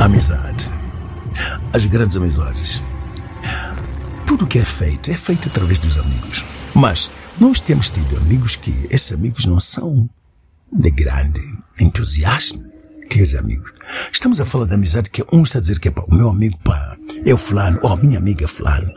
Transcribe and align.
Amizades. 0.00 0.72
As 1.74 1.84
grandes 1.84 2.16
amizades. 2.16 2.80
Tudo 4.26 4.46
que 4.46 4.58
é 4.58 4.64
feito 4.64 5.10
é 5.10 5.14
feito 5.14 5.48
através 5.48 5.78
dos 5.78 5.98
amigos. 5.98 6.42
Mas 6.74 7.10
nós 7.38 7.60
temos 7.60 7.90
tido 7.90 8.16
amigos 8.16 8.56
que 8.56 8.88
esses 8.90 9.12
amigos 9.12 9.44
não 9.44 9.60
são 9.60 10.08
de 10.72 10.90
grande 10.90 11.42
entusiasmo. 11.78 12.64
Que 13.10 13.22
é 13.22 13.38
amigo? 13.38 13.66
Estamos 14.10 14.40
a 14.40 14.46
falar 14.46 14.64
de 14.64 14.74
amizade 14.74 15.10
que 15.10 15.22
um 15.30 15.42
está 15.42 15.58
a 15.58 15.60
dizer 15.60 15.78
que 15.78 15.88
é 15.88 15.90
para 15.90 16.06
o 16.06 16.14
meu 16.14 16.30
amigo, 16.30 16.58
pá, 16.64 16.96
é 17.22 17.34
o 17.34 17.36
fulano, 17.36 17.78
ou 17.82 17.90
a 17.90 17.96
minha 17.98 18.16
amiga 18.16 18.48
fulano. 18.48 18.90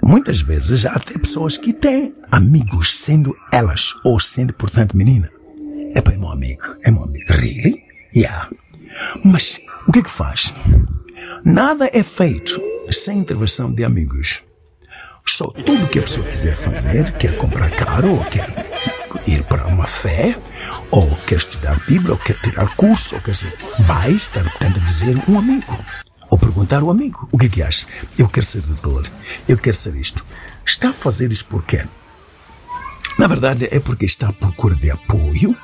Muitas 0.00 0.40
vezes 0.40 0.86
há 0.86 0.92
até 0.92 1.18
pessoas 1.18 1.58
que 1.58 1.72
têm 1.72 2.14
amigos 2.30 2.96
sendo 2.96 3.36
elas, 3.50 3.92
ou 4.04 4.20
sendo, 4.20 4.54
portanto, 4.54 4.96
menina. 4.96 5.28
É 5.96 6.00
para 6.00 6.14
é 6.14 6.16
meu 6.16 6.28
amigo, 6.28 6.62
é 6.84 6.92
meu 6.92 7.02
amigo. 7.02 7.24
Really? 7.28 7.82
Yeah. 8.14 8.48
Mas 9.24 9.60
o 9.88 9.92
que 9.92 10.00
é 10.00 10.02
que 10.02 10.10
faz? 10.10 10.52
Nada 11.42 11.90
é 11.94 12.02
feito 12.02 12.60
sem 12.90 13.18
intervenção 13.18 13.72
de 13.72 13.84
amigos. 13.84 14.42
Só 15.26 15.46
tudo 15.46 15.88
que 15.88 15.98
a 15.98 16.02
pessoa 16.02 16.26
quiser 16.26 16.54
fazer, 16.56 17.12
quer 17.12 17.36
comprar 17.38 17.70
caro, 17.70 18.16
ou 18.16 18.24
quer 18.26 18.68
ir 19.26 19.42
para 19.44 19.66
uma 19.66 19.86
fé, 19.86 20.38
ou 20.90 21.08
quer 21.26 21.36
estudar 21.36 21.82
Bíblia, 21.86 22.12
ou 22.12 22.18
quer 22.18 22.38
tirar 22.40 22.68
curso, 22.76 23.14
ou 23.14 23.22
quer 23.22 23.30
dizer, 23.30 23.54
vai 23.80 24.12
estar, 24.12 24.44
a 24.60 24.68
dizer 24.84 25.22
um 25.26 25.38
amigo. 25.38 25.78
Ou 26.30 26.38
perguntar 26.38 26.82
ao 26.82 26.90
amigo, 26.90 27.26
o 27.32 27.38
que 27.38 27.46
é 27.46 27.48
que 27.48 27.62
acha? 27.62 27.86
Eu 28.18 28.28
quero 28.28 28.44
ser 28.44 28.60
doutor, 28.60 29.06
eu 29.48 29.56
quero 29.56 29.76
ser 29.76 29.96
isto. 29.96 30.24
Está 30.66 30.90
a 30.90 30.92
fazer 30.92 31.32
isso 31.32 31.46
por 31.46 31.64
quê? 31.64 31.86
Na 33.18 33.26
verdade, 33.26 33.66
é 33.70 33.80
porque 33.80 34.04
está 34.04 34.28
à 34.28 34.32
procura 34.34 34.74
de 34.74 34.90
apoio, 34.90 35.56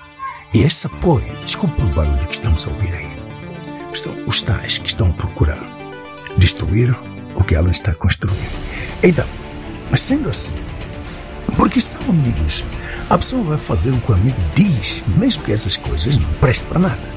e 0.54 0.62
esse 0.62 0.86
apoio, 0.86 1.44
desculpe 1.44 1.82
o 1.82 1.94
barulho 1.94 2.26
que 2.26 2.34
estamos 2.34 2.66
a 2.66 2.70
ouvir 2.70 2.94
aí, 2.94 3.13
são 3.98 4.24
os 4.26 4.42
tais 4.42 4.78
que 4.78 4.88
estão 4.88 5.10
a 5.10 5.12
procurar 5.14 5.84
destruir 6.36 6.94
o 7.34 7.44
que 7.44 7.54
ela 7.54 7.70
está 7.70 7.92
a 7.92 7.94
construir. 7.94 8.50
Então, 9.02 9.26
sendo 9.96 10.28
assim, 10.28 10.54
porque 11.56 11.80
são 11.80 12.00
amigos, 12.08 12.64
a 13.08 13.18
pessoa 13.18 13.42
vai 13.42 13.58
fazer 13.58 13.90
o 13.90 14.00
que 14.00 14.10
o 14.10 14.14
amigo 14.14 14.36
diz, 14.54 15.04
mesmo 15.16 15.42
que 15.42 15.52
essas 15.52 15.76
coisas 15.76 16.16
não 16.16 16.32
prestem 16.34 16.68
para 16.68 16.80
nada. 16.80 17.14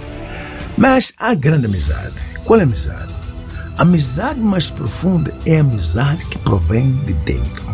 Mas 0.77 1.11
há 1.17 1.33
grande 1.33 1.65
amizade. 1.65 2.13
Qual 2.45 2.59
é 2.59 2.63
a 2.63 2.65
amizade? 2.65 3.13
A 3.77 3.81
amizade 3.81 4.39
mais 4.39 4.69
profunda 4.69 5.33
é 5.45 5.57
a 5.57 5.61
amizade 5.61 6.25
que 6.25 6.37
provém 6.39 6.91
de 7.03 7.13
dentro. 7.13 7.65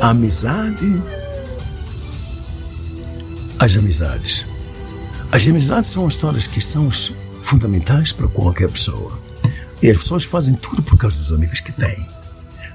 A 0.00 0.10
amizade. 0.10 1.02
As 3.58 3.76
amizades. 3.76 4.46
As 5.30 5.46
amizades 5.46 5.90
são 5.90 6.08
histórias 6.08 6.46
que 6.46 6.60
são 6.60 6.90
fundamentais 7.42 8.12
para 8.12 8.28
qualquer 8.28 8.70
pessoa. 8.70 9.20
E 9.82 9.90
as 9.90 9.98
pessoas 9.98 10.24
fazem 10.24 10.54
tudo 10.54 10.82
por 10.82 10.96
causa 10.96 11.18
dos 11.18 11.32
amigos 11.32 11.60
que 11.60 11.72
têm. 11.72 12.06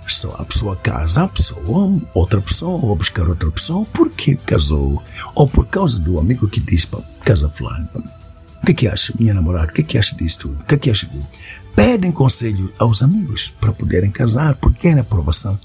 Só 0.08 0.36
a 0.40 0.46
pessoa 0.46 0.76
casa 0.76 1.24
a 1.24 1.28
pessoa, 1.28 2.00
outra 2.14 2.40
pessoa, 2.42 2.80
ou 2.86 2.96
buscar 2.96 3.28
outra 3.28 3.50
pessoa, 3.52 3.86
porque 3.94 4.36
casou. 4.36 5.02
Ou 5.36 5.48
por 5.48 5.68
causa 5.68 6.00
do 6.00 6.20
amigo 6.20 6.48
que 6.48 6.60
diz 6.60 6.86
para 6.86 7.02
casa 7.24 7.50
fulano. 7.50 7.90
O 8.62 8.66
que 8.66 8.72
é 8.72 8.74
que 8.74 8.88
acha, 8.88 9.14
minha 9.20 9.34
namorada? 9.34 9.72
O 9.72 9.74
que 9.74 9.82
é 9.82 9.84
que 9.84 9.98
acha 9.98 10.16
disso 10.16 10.40
tudo? 10.40 10.62
O 10.62 10.66
que 10.66 10.76
é 10.76 10.78
que 10.78 10.90
acha 10.90 11.06
disso? 11.08 11.28
Pedem 11.78 12.12
conselho 12.12 12.74
aos 12.80 13.04
amigos 13.04 13.50
para 13.50 13.72
poderem 13.72 14.10
casar, 14.10 14.56
porque 14.56 14.88
é 14.88 14.96
na 14.96 15.02
aprovação 15.02 15.60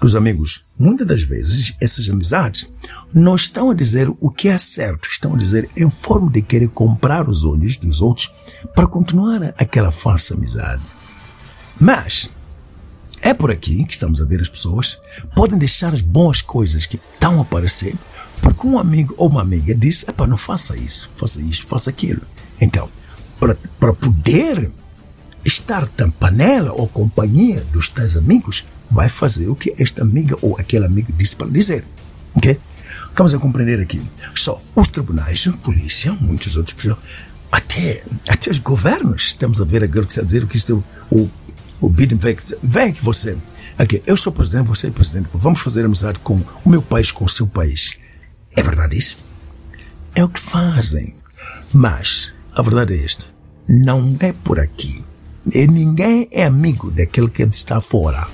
dos 0.00 0.16
amigos. 0.16 0.64
Muitas 0.78 1.06
das 1.06 1.20
vezes, 1.20 1.74
essas 1.78 2.08
amizades 2.08 2.72
não 3.12 3.36
estão 3.36 3.70
a 3.70 3.74
dizer 3.74 4.08
o 4.18 4.30
que 4.30 4.48
é 4.48 4.56
certo, 4.56 5.10
estão 5.10 5.34
a 5.34 5.36
dizer 5.36 5.68
em 5.76 5.90
forma 5.90 6.30
de 6.30 6.40
querer 6.40 6.68
comprar 6.68 7.28
os 7.28 7.44
olhos 7.44 7.76
dos 7.76 8.00
outros 8.00 8.32
para 8.74 8.86
continuar 8.86 9.54
aquela 9.58 9.92
falsa 9.92 10.32
amizade. 10.32 10.80
Mas, 11.78 12.30
é 13.20 13.34
por 13.34 13.50
aqui 13.50 13.84
que 13.84 13.92
estamos 13.92 14.22
a 14.22 14.24
ver 14.24 14.40
as 14.40 14.48
pessoas 14.48 14.98
podem 15.36 15.58
deixar 15.58 15.92
as 15.92 16.00
boas 16.00 16.40
coisas 16.40 16.86
que 16.86 16.98
estão 17.12 17.40
a 17.40 17.42
aparecer 17.42 17.94
porque 18.40 18.66
um 18.66 18.78
amigo 18.78 19.12
ou 19.18 19.28
uma 19.28 19.42
amiga 19.42 19.74
disse, 19.74 20.06
não 20.26 20.38
faça 20.38 20.74
isso, 20.78 21.10
faça 21.14 21.42
isto, 21.42 21.66
faça 21.66 21.90
aquilo. 21.90 22.22
Então, 22.58 22.88
para, 23.38 23.54
para 23.78 23.92
poder 23.92 24.70
estar 25.44 25.88
na 25.98 26.08
panela 26.08 26.72
ou 26.72 26.88
companhia 26.88 27.64
dos 27.72 27.88
tais 27.88 28.16
amigos, 28.16 28.66
vai 28.90 29.08
fazer 29.08 29.48
o 29.48 29.56
que 29.56 29.74
esta 29.78 30.02
amiga 30.02 30.36
ou 30.42 30.58
aquele 30.58 30.86
amigo 30.86 31.12
disse 31.12 31.36
para 31.36 31.48
dizer. 31.48 31.84
Ok? 32.34 32.58
Estamos 33.08 33.34
a 33.34 33.38
compreender 33.38 33.80
aqui. 33.80 34.00
Só 34.34 34.60
os 34.74 34.88
tribunais, 34.88 35.46
a 35.48 35.52
polícia, 35.52 36.12
muitos 36.12 36.56
outros 36.56 36.76
até, 37.50 38.04
até 38.28 38.50
os 38.50 38.58
governos, 38.58 39.28
estamos 39.28 39.60
a 39.60 39.64
ver 39.64 39.82
agora 39.82 40.04
que 40.04 40.12
está 40.12 40.22
a 40.22 40.24
dizer 40.24 40.46
que 40.46 40.56
isto, 40.56 40.84
o, 41.10 41.28
o 41.80 41.90
Biden 41.90 42.18
vem, 42.18 42.36
vem 42.62 42.92
que 42.92 43.02
você, 43.02 43.36
aqui, 43.76 44.02
eu 44.06 44.16
sou 44.16 44.32
presidente, 44.32 44.66
você 44.66 44.88
é 44.88 44.90
presidente, 44.90 45.28
vamos 45.32 45.60
fazer 45.60 45.84
amizade 45.84 46.18
com 46.20 46.40
o 46.64 46.68
meu 46.68 46.82
país, 46.82 47.10
com 47.10 47.24
o 47.24 47.28
seu 47.28 47.46
país. 47.46 47.98
É 48.54 48.62
verdade 48.62 48.96
isso? 48.96 49.16
É 50.14 50.22
o 50.22 50.28
que 50.28 50.40
fazem. 50.40 51.16
Mas, 51.72 52.32
a 52.54 52.62
verdade 52.62 52.94
é 52.94 53.04
esta, 53.04 53.24
não 53.68 54.16
é 54.20 54.32
por 54.32 54.60
aqui. 54.60 55.04
E 55.52 55.66
ninguém 55.66 56.28
é 56.30 56.44
amigo 56.44 56.90
daquele 56.90 57.30
que 57.30 57.42
está 57.42 57.80
fora. 57.80 58.28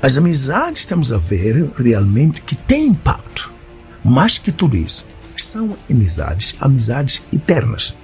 As 0.00 0.16
amizades 0.16 0.80
estamos 0.80 1.12
a 1.12 1.18
ver 1.18 1.70
realmente 1.76 2.42
que 2.42 2.54
têm 2.54 2.88
impacto. 2.88 3.50
Mais 4.04 4.38
que 4.38 4.52
tudo 4.52 4.76
isso, 4.76 5.04
são 5.36 5.76
amizades, 5.90 6.54
amizades 6.60 7.22
eternas. 7.32 7.96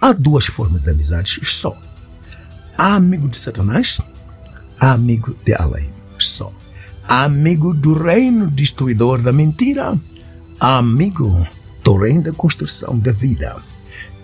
Há 0.00 0.12
duas 0.12 0.46
formas 0.46 0.82
de 0.82 0.90
amizades 0.90 1.38
só. 1.48 1.76
Há 2.76 2.94
amigo 2.94 3.28
de 3.28 3.36
Satanás, 3.36 4.00
há 4.78 4.92
amigo 4.92 5.36
de 5.44 5.54
Além, 5.54 5.90
só. 6.18 6.52
Há 7.06 7.24
amigo 7.24 7.74
do 7.74 7.92
reino 7.92 8.50
destruidor 8.50 9.20
da 9.20 9.32
mentira, 9.32 9.96
há 10.58 10.78
amigo 10.78 11.46
do 11.84 11.96
reino 11.96 12.22
da 12.22 12.32
construção 12.32 12.98
da 12.98 13.12
vida. 13.12 13.69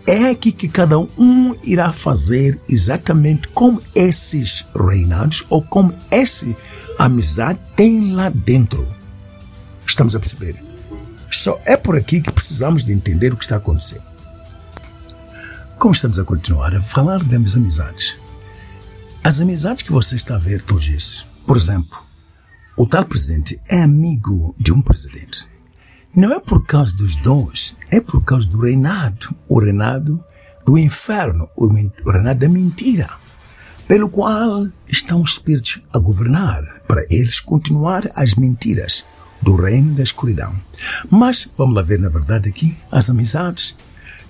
É 0.06 0.30
aqui 0.30 0.52
que 0.52 0.68
cada 0.68 1.00
um 1.00 1.56
irá 1.64 1.92
fazer 1.92 2.60
exatamente 2.68 3.48
como 3.48 3.82
esses 3.92 4.64
reinados 4.72 5.44
ou 5.50 5.60
como 5.60 5.92
essa 6.12 6.46
amizade 6.96 7.58
tem 7.74 8.12
lá 8.12 8.28
dentro. 8.28 8.86
Estamos 9.84 10.14
a 10.14 10.20
perceber? 10.20 10.62
Só 11.28 11.60
é 11.64 11.76
por 11.76 11.96
aqui 11.96 12.20
que 12.20 12.30
precisamos 12.30 12.84
de 12.84 12.92
entender 12.92 13.32
o 13.32 13.36
que 13.36 13.42
está 13.42 13.56
acontecendo. 13.56 14.04
Como 15.76 15.92
estamos 15.92 16.20
a 16.20 16.24
continuar 16.24 16.72
a 16.76 16.80
falar 16.80 17.24
das 17.24 17.56
amizades? 17.56 18.16
As 19.24 19.40
amizades 19.40 19.82
que 19.82 19.90
você 19.90 20.14
está 20.14 20.36
a 20.36 20.38
ver 20.38 20.62
todos 20.62 20.86
isso. 20.86 21.26
Por 21.44 21.56
exemplo, 21.56 21.98
o 22.76 22.86
tal 22.86 23.04
presidente 23.06 23.60
é 23.68 23.82
amigo 23.82 24.54
de 24.56 24.72
um 24.72 24.80
presidente. 24.80 25.48
Não 26.14 26.32
é 26.32 26.40
por 26.40 26.64
causa 26.64 26.96
dos 26.96 27.16
dons, 27.16 27.76
é 27.90 28.00
por 28.00 28.22
causa 28.24 28.48
do 28.48 28.60
reinado. 28.60 29.34
O 29.48 29.60
reinado 29.60 30.22
do 30.64 30.76
inferno, 30.76 31.48
o 31.56 31.68
reinado 32.10 32.40
da 32.40 32.48
mentira. 32.48 33.10
pelo 33.86 34.10
qual 34.10 34.66
estão 34.88 35.22
os 35.22 35.32
espíritos 35.32 35.80
a 35.92 35.98
governar, 35.98 36.82
para 36.88 37.06
eles 37.08 37.38
continuar 37.38 38.10
as 38.16 38.34
mentiras 38.34 39.04
do 39.40 39.54
reino 39.54 39.94
da 39.94 40.02
escuridão. 40.02 40.60
Mas 41.08 41.48
vamos 41.56 41.76
lá 41.76 41.82
ver, 41.82 41.98
na 41.98 42.08
verdade, 42.08 42.48
aqui 42.48 42.76
as 42.90 43.08
amizades. 43.08 43.76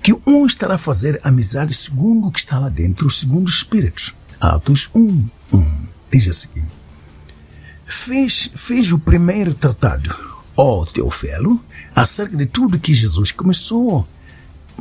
Que 0.03 0.15
um 0.27 0.47
estará 0.47 0.75
a 0.75 0.79
fazer 0.79 1.19
amizade 1.25 1.75
segundo 1.75 2.29
o 2.29 2.31
que 2.31 2.39
está 2.39 2.59
lá 2.59 2.69
dentro, 2.69 3.11
segundo 3.11 3.49
os 3.49 3.57
espíritos. 3.57 4.15
Atos 4.41 4.91
1, 4.95 5.29
1. 5.53 5.87
Diz 6.13 6.29
assim: 6.29 6.63
Fez, 7.87 8.51
fez 8.55 8.93
o 8.93 8.99
primeiro 8.99 9.55
tratado, 9.55 10.15
ó 10.57 10.85
Teofelo, 10.85 11.61
acerca 11.95 12.37
de 12.37 12.47
tudo 12.47 12.79
que 12.79 12.95
Jesus 12.95 13.33
começou 13.33 14.07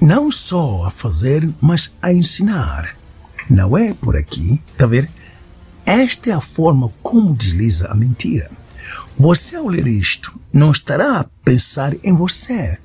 não 0.01 0.31
só 0.31 0.85
a 0.85 0.91
fazer, 0.91 1.49
mas 1.61 1.95
a 2.01 2.11
ensinar. 2.11 2.95
Não 3.49 3.77
é 3.77 3.93
por 3.93 4.15
aqui, 4.15 4.61
tá 4.77 4.85
ver? 4.85 5.09
Esta 5.85 6.31
é 6.31 6.33
a 6.33 6.41
forma 6.41 6.91
como 7.01 7.35
desliza 7.35 7.87
a 7.87 7.95
mentira. 7.95 8.49
Você, 9.17 9.55
ao 9.55 9.67
ler 9.67 9.87
isto, 9.87 10.37
não 10.51 10.71
estará 10.71 11.19
a 11.19 11.25
pensar 11.43 11.93
em 12.03 12.13
você. 12.13 12.77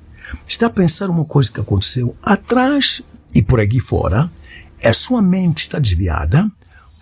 Está 0.47 0.67
a 0.67 0.69
pensar 0.69 1.09
uma 1.09 1.25
coisa 1.25 1.51
que 1.51 1.59
aconteceu 1.59 2.15
atrás 2.21 3.01
e 3.33 3.41
por 3.41 3.59
aqui 3.59 3.79
fora. 3.79 4.31
A 4.83 4.93
sua 4.93 5.21
mente 5.21 5.63
está 5.63 5.79
desviada 5.79 6.49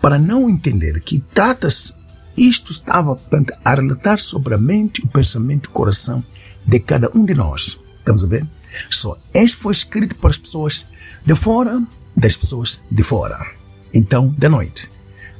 para 0.02 0.18
não 0.18 0.50
entender 0.50 1.00
que 1.02 1.20
trata-se, 1.34 1.94
isto 2.38 2.72
estava 2.72 3.16
portanto, 3.16 3.54
a 3.64 3.76
relatar 3.76 4.20
sobre 4.20 4.54
a 4.54 4.58
mente, 4.58 5.02
o 5.02 5.08
pensamento 5.08 5.68
e 5.68 5.70
o 5.70 5.74
coração 5.74 6.24
de 6.66 6.80
cada 6.80 7.10
um 7.16 7.26
de 7.26 7.34
nós. 7.34 7.80
Estamos 7.98 8.24
a 8.24 8.28
ver? 8.28 8.46
Só 8.90 9.18
este 9.34 9.58
foi 9.58 9.72
escrito 9.72 10.16
para 10.16 10.30
as 10.30 10.38
pessoas 10.38 10.88
de 11.26 11.36
fora 11.36 11.82
das 12.16 12.36
pessoas 12.36 12.82
de 12.90 13.04
fora. 13.04 13.46
Então, 13.94 14.34
de 14.38 14.50
noite, 14.50 14.90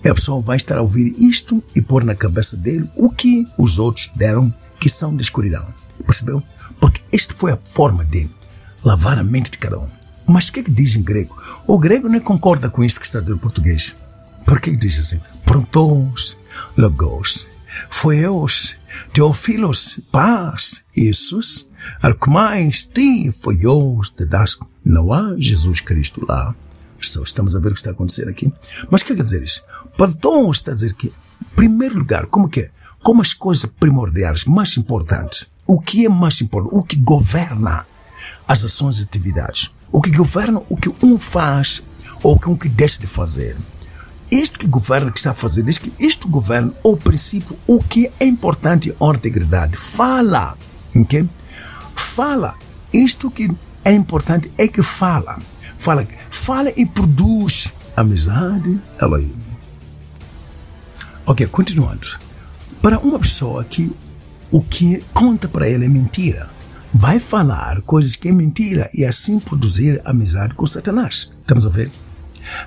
a 0.04 0.14
pessoa 0.14 0.42
vai 0.42 0.56
estar 0.58 0.78
a 0.78 0.82
ouvir 0.82 1.14
isto 1.18 1.62
e 1.76 1.82
pôr 1.82 2.04
na 2.04 2.16
cabeça 2.16 2.56
dele 2.56 2.90
o 2.96 3.10
que 3.10 3.46
os 3.58 3.80
outros 3.80 4.10
deram 4.16 4.54
que 4.80 4.90
são 4.90 5.16
de 5.16 5.22
escuridão. 5.22 5.74
Percebeu? 6.06 6.42
Porque 6.80 7.02
esta 7.12 7.34
foi 7.34 7.52
a 7.52 7.58
forma 7.58 8.06
de 8.06 8.30
lavar 8.84 9.18
a 9.18 9.24
mente 9.24 9.52
de 9.52 9.58
cada 9.58 9.78
um. 9.78 9.90
Mas 10.26 10.48
o 10.48 10.54
que 10.54 10.62
é 10.62 10.64
que 10.64 10.72
diz 10.72 10.96
em 10.96 11.02
grego? 11.02 11.36
O 11.68 11.78
grego 11.78 12.08
não 12.08 12.20
concorda 12.20 12.70
com 12.70 12.84
isto 12.84 13.00
que 13.00 13.06
está 13.06 13.20
a 13.20 13.22
dizer 13.22 13.34
em 13.34 13.38
português. 13.38 13.96
Por 14.46 14.62
que 14.62 14.76
diz 14.76 14.98
assim? 15.00 15.20
Prontos, 15.44 16.38
logos, 16.78 17.48
foeos, 17.90 18.76
teofilos, 19.14 20.00
paz, 20.12 20.84
Jesus, 20.96 21.70
arcumais, 22.02 22.86
ti, 22.86 23.32
foios, 23.32 24.10
te 24.10 24.26
das. 24.26 24.58
Não 24.84 25.14
há 25.14 25.36
Jesus 25.38 25.82
Cristo 25.82 26.26
lá. 26.28 26.56
Só 27.02 27.24
estamos 27.24 27.56
a 27.56 27.60
ver 27.60 27.70
o 27.70 27.74
que 27.74 27.80
está 27.80 27.92
a 27.92 27.94
acontecer 27.94 28.28
aqui. 28.28 28.54
Mas 28.90 29.02
o 29.02 29.06
que 29.06 29.16
quer 29.16 29.24
dizer 29.24 29.44
isso? 29.44 29.64
Perdão 29.98 30.52
está 30.52 30.72
a 30.72 30.76
dizer 30.76 30.94
que, 30.94 31.08
em 31.08 31.56
primeiro 31.56 31.98
lugar, 31.98 32.26
como 32.26 32.50
que 32.50 32.62
é? 32.62 32.72
Como 33.02 33.22
as 33.22 33.34
coisas 33.34 33.70
primordiais, 33.80 34.46
mais 34.46 34.76
importantes. 34.78 35.48
O 35.66 35.80
que 35.80 36.06
é 36.06 36.10
mais 36.10 36.42
importante? 36.42 36.76
O 36.76 36.84
que 36.84 36.96
governa 36.98 37.86
as 38.48 38.64
ações 38.64 39.00
e 39.00 39.04
atividades. 39.04 39.74
O 39.92 40.02
que 40.02 40.12
governa 40.12 40.62
o 40.70 40.76
que 40.76 40.90
um 41.04 41.18
faz 41.18 41.84
ou 42.24 42.36
o 42.36 42.40
que 42.40 42.50
um 42.50 42.56
que 42.56 42.68
deixa 42.68 43.00
de 43.00 43.08
fazer. 43.08 43.56
Isto 44.32 44.60
que 44.60 44.68
governa, 44.68 45.12
que 45.12 45.18
está 45.18 45.36
diz 45.64 45.78
que 45.78 45.92
isto 46.00 46.28
governa 46.28 46.74
o 46.84 46.96
princípio, 46.96 47.58
o 47.66 47.80
que 47.84 48.12
é 48.20 48.26
importante 48.26 48.96
a 49.00 49.06
integridade. 49.16 49.76
Fala. 49.76 50.56
Okay? 50.96 51.28
Fala. 51.96 52.56
Isto 52.94 53.32
que 53.32 53.50
é 53.84 53.92
importante 53.92 54.52
é 54.58 54.68
que 54.68 54.84
fala. 54.84 55.40
Fala, 55.78 56.08
fala 56.30 56.72
e 56.76 56.86
produz 56.86 57.74
amizade. 57.96 58.80
Aí. 59.02 59.34
Ok, 61.26 61.48
continuando. 61.48 62.08
Para 62.82 63.00
uma 63.00 63.20
pessoa 63.20 63.64
que 63.64 63.92
o 64.52 64.62
que 64.62 65.04
conta 65.14 65.48
para 65.48 65.68
ela 65.68 65.86
é 65.86 65.88
mentira, 65.88 66.50
vai 66.94 67.20
falar 67.20 67.82
coisas 67.82 68.16
que 68.16 68.30
é 68.30 68.32
mentira 68.32 68.90
e 68.94 69.06
assim 69.06 69.40
produzir 69.40 70.02
amizade 70.06 70.56
com 70.56 70.66
Satanás. 70.66 71.32
Estamos 71.42 71.66
a 71.66 71.70
ver? 71.70 71.92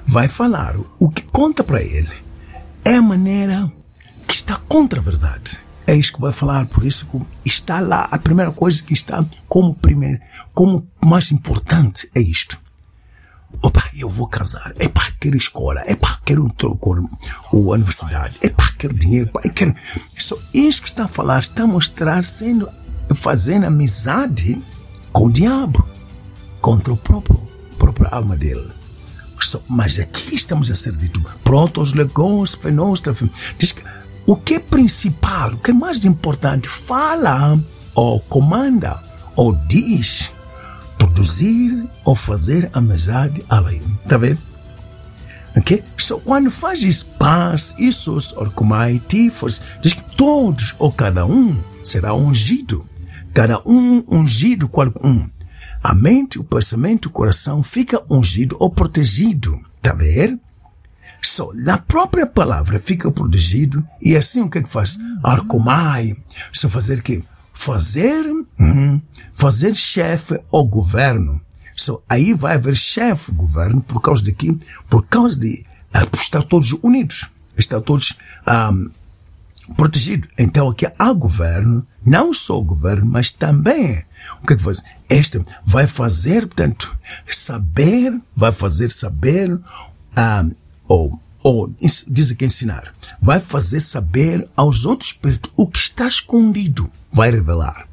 Vai 0.06 0.29
falar 0.29 0.76
o 0.99 1.11
que 1.11 1.23
conta 1.23 1.62
para 1.64 1.82
ele 1.82 2.12
é 2.84 2.96
a 2.96 3.02
maneira 3.02 3.70
que 4.26 4.34
está 4.34 4.56
contra 4.56 5.00
a 5.00 5.02
verdade. 5.02 5.61
É 5.87 5.94
isso 5.94 6.12
que 6.12 6.20
vai 6.20 6.32
falar, 6.32 6.67
por 6.67 6.84
isso 6.84 7.06
está 7.44 7.81
lá 7.81 8.08
a 8.11 8.19
primeira 8.19 8.52
coisa 8.52 8.82
que 8.82 8.93
está 8.93 9.25
como 9.49 9.75
primeiro, 9.75 10.20
como 10.55 10.88
mais 11.05 11.32
importante 11.32 12.08
é 12.14 12.20
isto. 12.20 12.61
Opa, 13.61 13.84
eu 13.94 14.08
vou 14.08 14.26
casar. 14.26 14.73
Epá, 14.79 15.12
quero 15.20 15.37
escola. 15.37 15.82
Epá, 15.87 16.19
quero 16.25 16.49
trocar 16.55 16.99
a 16.99 17.56
universidade. 17.56 18.38
Epá, 18.40 18.73
quero 18.79 18.94
dinheiro. 18.94 19.29
Epá, 19.29 19.49
quero... 19.50 19.75
Só 20.17 20.37
isso 20.55 20.82
que 20.82 20.88
está 20.88 21.05
a 21.05 21.08
falar 21.08 21.40
está 21.40 21.64
a 21.64 21.67
mostrar 21.67 22.25
sendo, 22.25 22.69
fazendo 23.14 23.67
amizade 23.67 24.61
com 25.12 25.26
o 25.26 25.32
diabo. 25.32 25.87
Contra 26.61 26.93
o 26.93 26.96
próprio, 26.96 27.37
própria 27.79 28.08
alma 28.08 28.37
dele. 28.37 28.70
Só, 29.44 29.61
mas 29.69 29.99
aqui 29.99 30.35
estamos 30.35 30.71
a 30.71 30.75
ser 30.75 30.93
dito. 30.93 31.25
Pronto, 31.43 31.81
os 31.81 31.94
legões. 31.94 32.59
Diz 33.59 33.73
que 33.73 33.83
o 34.27 34.37
que 34.37 34.55
é 34.55 34.59
principal, 34.61 35.55
o 35.55 35.59
que 35.59 35.71
é 35.71 35.75
mais 35.75 36.05
importante, 36.05 36.69
fala 36.69 37.59
ou 37.94 38.21
comanda 38.21 39.03
ou 39.35 39.55
diz 39.67 40.31
produzir 40.97 41.85
ou 42.05 42.15
fazer 42.15 42.71
amizade 42.73 43.44
além. 43.49 43.83
Está 44.05 44.17
vendo? 44.17 44.39
Ok? 45.56 45.83
So, 45.99 46.21
quando 46.21 46.50
fazes 46.50 47.03
paz, 47.03 47.75
isso, 47.79 48.17
orcumai, 48.37 49.00
tifos, 49.09 49.61
diz 49.83 49.93
que 49.93 50.17
todos 50.17 50.75
ou 50.79 50.93
cada 50.93 51.27
um 51.27 51.56
será 51.83 52.15
ungido. 52.15 52.89
Cada 53.35 53.61
um 53.67 54.05
ungido, 54.09 54.69
qual 54.69 54.93
um. 55.03 55.29
A 55.82 55.94
mente, 55.94 56.38
o 56.38 56.44
pensamento, 56.44 57.06
o 57.06 57.11
coração 57.11 57.62
fica 57.62 58.02
ungido 58.08 58.56
ou 58.61 58.70
protegido. 58.70 59.61
Está 59.76 59.93
vendo? 59.93 60.38
Só 61.20 61.52
so, 61.52 61.58
na 61.58 61.79
própria 61.79 62.26
palavra 62.26 62.81
fica 62.81 63.11
protegido 63.11 63.87
e 64.00 64.17
assim 64.17 64.40
o 64.40 64.50
que 64.50 64.58
é 64.58 64.62
que 64.62 64.69
faz? 64.69 64.99
Arcumai. 65.23 66.17
Só 66.52 66.69
fazer 66.69 66.99
o 66.99 67.02
quê? 67.02 67.23
fazer, 67.52 68.25
hum, 68.58 69.00
fazer 69.32 69.75
chefe 69.75 70.40
ao 70.50 70.64
governo. 70.64 71.40
So, 71.76 72.02
aí 72.08 72.32
vai 72.32 72.55
haver 72.55 72.76
chefe 72.76 73.32
governo 73.32 73.81
por 73.81 74.00
causa 74.00 74.23
de 74.23 74.32
quê? 74.32 74.55
Por 74.88 75.06
causa 75.06 75.38
de 75.38 75.64
uh, 75.94 76.17
estar 76.17 76.43
todos 76.43 76.73
unidos, 76.82 77.31
estar 77.56 77.81
todos 77.81 78.19
um, 78.46 78.90
protegidos. 79.75 80.29
Então 80.37 80.69
aqui 80.69 80.87
há 80.98 81.12
governo, 81.12 81.86
não 82.05 82.32
só 82.34 82.60
governo, 82.60 83.06
mas 83.06 83.31
também 83.31 84.03
o 84.43 84.46
que 84.46 84.55
é 84.55 84.56
que 84.56 84.63
faz? 84.63 84.82
Este 85.08 85.41
vai 85.65 85.87
fazer, 85.87 86.46
portanto, 86.46 86.96
saber, 87.31 88.20
vai 88.34 88.53
fazer 88.53 88.91
saber, 88.91 89.53
um, 89.53 90.55
ou, 90.89 91.20
ou 91.43 91.75
diz 91.79 92.31
aqui 92.31 92.44
ensinar, 92.44 92.93
vai 93.20 93.39
fazer 93.39 93.81
saber 93.81 94.49
aos 94.56 94.84
outros 94.84 95.11
espíritos 95.11 95.53
o 95.56 95.67
que 95.67 95.79
está 95.79 96.08
escondido 96.08 96.91
vai 97.13 97.31
revelar. 97.31 97.87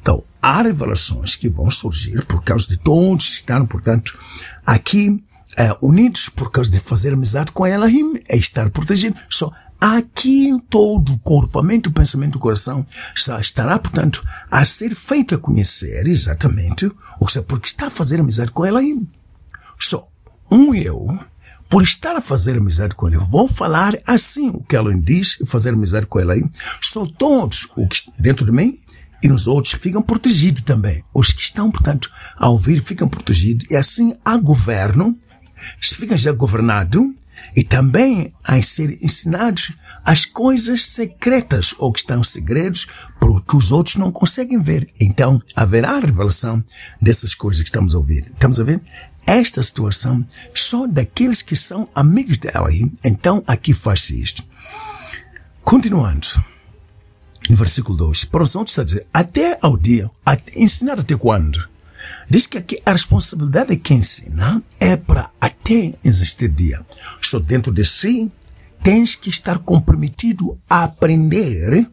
Então, 0.00 0.24
há 0.40 0.62
revelações 0.62 1.36
que 1.36 1.48
vão 1.48 1.70
surgir 1.70 2.24
por 2.24 2.42
causa 2.42 2.66
de 2.68 2.78
todos 2.78 3.28
que 3.28 3.34
estão, 3.36 3.66
portanto, 3.66 4.18
aqui 4.64 5.22
é, 5.56 5.76
unidos 5.82 6.28
por 6.30 6.50
causa 6.50 6.70
de 6.70 6.80
fazer 6.80 7.12
amizade 7.12 7.52
com 7.52 7.66
Elohim, 7.66 8.20
é 8.28 8.36
estar 8.36 8.70
protegido. 8.70 9.16
Só 9.28 9.52
aqui 9.82 10.56
todo 10.70 11.12
o 11.12 11.18
corpo, 11.18 11.58
a 11.58 11.62
mente, 11.62 11.88
o 11.88 11.92
pensamento, 11.92 12.36
o 12.36 12.38
coração 12.38 12.86
estará, 13.16 13.76
portanto, 13.80 14.24
a 14.48 14.64
ser 14.64 14.94
feito 14.94 15.34
a 15.34 15.38
conhecer 15.38 16.06
exatamente, 16.06 16.88
ou 17.18 17.26
seja, 17.26 17.42
porque 17.42 17.66
está 17.66 17.88
a 17.88 17.90
fazer 17.90 18.20
amizade 18.20 18.52
com 18.52 18.64
Elohim. 18.64 19.10
Só 19.76 20.06
um 20.48 20.72
eu, 20.72 21.18
por 21.68 21.82
estar 21.82 22.14
a 22.14 22.20
fazer 22.20 22.58
amizade 22.58 22.94
com 22.94 23.08
ele, 23.08 23.16
vou 23.16 23.48
falar 23.48 23.98
assim 24.06 24.50
o 24.50 24.62
que 24.62 24.76
ela 24.76 24.94
diz 24.94 25.40
e 25.40 25.46
fazer 25.46 25.70
amizade 25.70 26.06
com 26.06 26.20
ela 26.20 26.34
aí. 26.34 26.44
São 26.80 27.04
todos 27.04 27.68
os 27.76 28.06
dentro 28.16 28.46
de 28.46 28.52
mim 28.52 28.78
e 29.20 29.26
nos 29.26 29.48
outros 29.48 29.74
ficam 29.74 30.00
protegidos 30.00 30.62
também. 30.62 31.02
Os 31.12 31.32
que 31.32 31.42
estão, 31.42 31.72
portanto, 31.72 32.08
a 32.36 32.48
ouvir 32.48 32.80
ficam 32.84 33.08
protegidos 33.08 33.66
e 33.68 33.74
assim 33.74 34.14
há 34.24 34.36
governo, 34.36 35.18
ficam 35.80 36.16
já 36.16 36.30
governados 36.30 37.02
e 37.54 37.62
também 37.62 38.32
a 38.44 38.62
ser 38.62 38.98
ensinados 39.02 39.72
as 40.04 40.24
coisas 40.24 40.84
secretas 40.84 41.74
ou 41.78 41.92
que 41.92 42.00
estão 42.00 42.24
segredos 42.24 42.86
porque 43.20 43.56
os 43.56 43.70
outros 43.70 43.96
não 43.96 44.10
conseguem 44.10 44.60
ver. 44.60 44.88
Então 45.00 45.40
haverá 45.54 45.98
revelação 45.98 46.64
dessas 47.00 47.34
coisas 47.34 47.62
que 47.62 47.68
estamos 47.68 47.94
a 47.94 47.98
ouvir. 47.98 48.30
Estamos 48.34 48.58
a 48.58 48.64
ver? 48.64 48.80
esta 49.26 49.62
situação 49.62 50.26
só 50.54 50.86
daqueles 50.86 51.42
que 51.42 51.56
são 51.56 51.88
amigos 51.94 52.38
de 52.38 52.48
Elohim. 52.54 52.92
Então 53.04 53.42
aqui 53.46 53.72
faz-se 53.72 54.20
isto. 54.20 54.44
Continuando, 55.62 56.28
no 57.48 57.56
versículo 57.56 57.96
2, 57.96 58.24
para 58.24 58.42
os 58.42 58.54
outros 58.54 58.72
está 58.72 58.82
a 58.82 58.84
dizer, 58.84 59.06
até 59.12 59.58
ao 59.62 59.76
dia, 59.76 60.10
ensinar 60.54 60.98
até 60.98 61.16
quando? 61.16 61.71
Diz 62.28 62.46
que 62.46 62.58
aqui 62.58 62.80
a 62.84 62.92
responsabilidade 62.92 63.70
de 63.70 63.76
quem 63.76 63.98
ensina 63.98 64.62
é 64.78 64.96
para 64.96 65.30
até 65.40 65.94
existir 66.04 66.48
dia. 66.48 66.84
Só 67.20 67.38
dentro 67.38 67.72
de 67.72 67.84
si 67.84 68.30
tens 68.82 69.14
que 69.14 69.30
estar 69.30 69.58
comprometido 69.58 70.58
a 70.68 70.84
aprender 70.84 71.88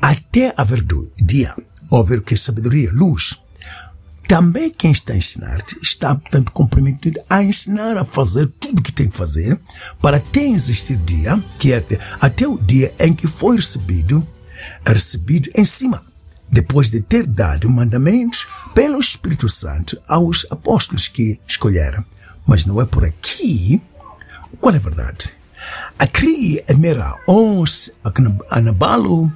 até 0.00 0.52
haver 0.56 0.84
dia, 1.16 1.54
ou 1.90 2.00
haver 2.00 2.22
que? 2.22 2.36
Sabedoria, 2.36 2.90
luz. 2.92 3.40
Também 4.26 4.70
quem 4.70 4.92
está 4.92 5.12
a 5.12 5.16
ensinar-te 5.16 5.78
está, 5.82 6.14
portanto, 6.14 6.52
comprometido 6.52 7.20
a 7.28 7.42
ensinar 7.42 7.98
a 7.98 8.04
fazer 8.04 8.46
tudo 8.46 8.80
o 8.80 8.82
que 8.82 8.92
tem 8.92 9.08
que 9.08 9.16
fazer 9.16 9.60
para 10.00 10.16
até 10.16 10.42
existir 10.48 10.96
dia, 10.96 11.38
que 11.58 11.72
é 11.72 11.76
até, 11.76 11.98
até 12.20 12.48
o 12.48 12.56
dia 12.56 12.94
em 12.98 13.12
que 13.12 13.26
foi 13.26 13.56
recebido, 13.56 14.26
recebido 14.86 15.50
em 15.54 15.64
cima, 15.64 16.02
depois 16.52 16.90
de 16.90 17.00
ter 17.00 17.26
dado 17.26 17.70
mandamentos 17.70 18.46
pelo 18.74 19.00
Espírito 19.00 19.48
Santo 19.48 19.98
aos 20.06 20.46
apóstolos 20.50 21.08
que 21.08 21.40
escolheram. 21.46 22.04
Mas 22.46 22.66
não 22.66 22.80
é 22.80 22.84
por 22.84 23.04
aqui. 23.04 23.80
Qual 24.60 24.74
é 24.74 24.76
a 24.76 24.80
verdade? 24.80 25.32
A 25.98 26.06
cria 26.06 26.62
é 26.68 26.74
mera 26.74 27.16
os 27.26 27.90
anabalo 28.50 29.32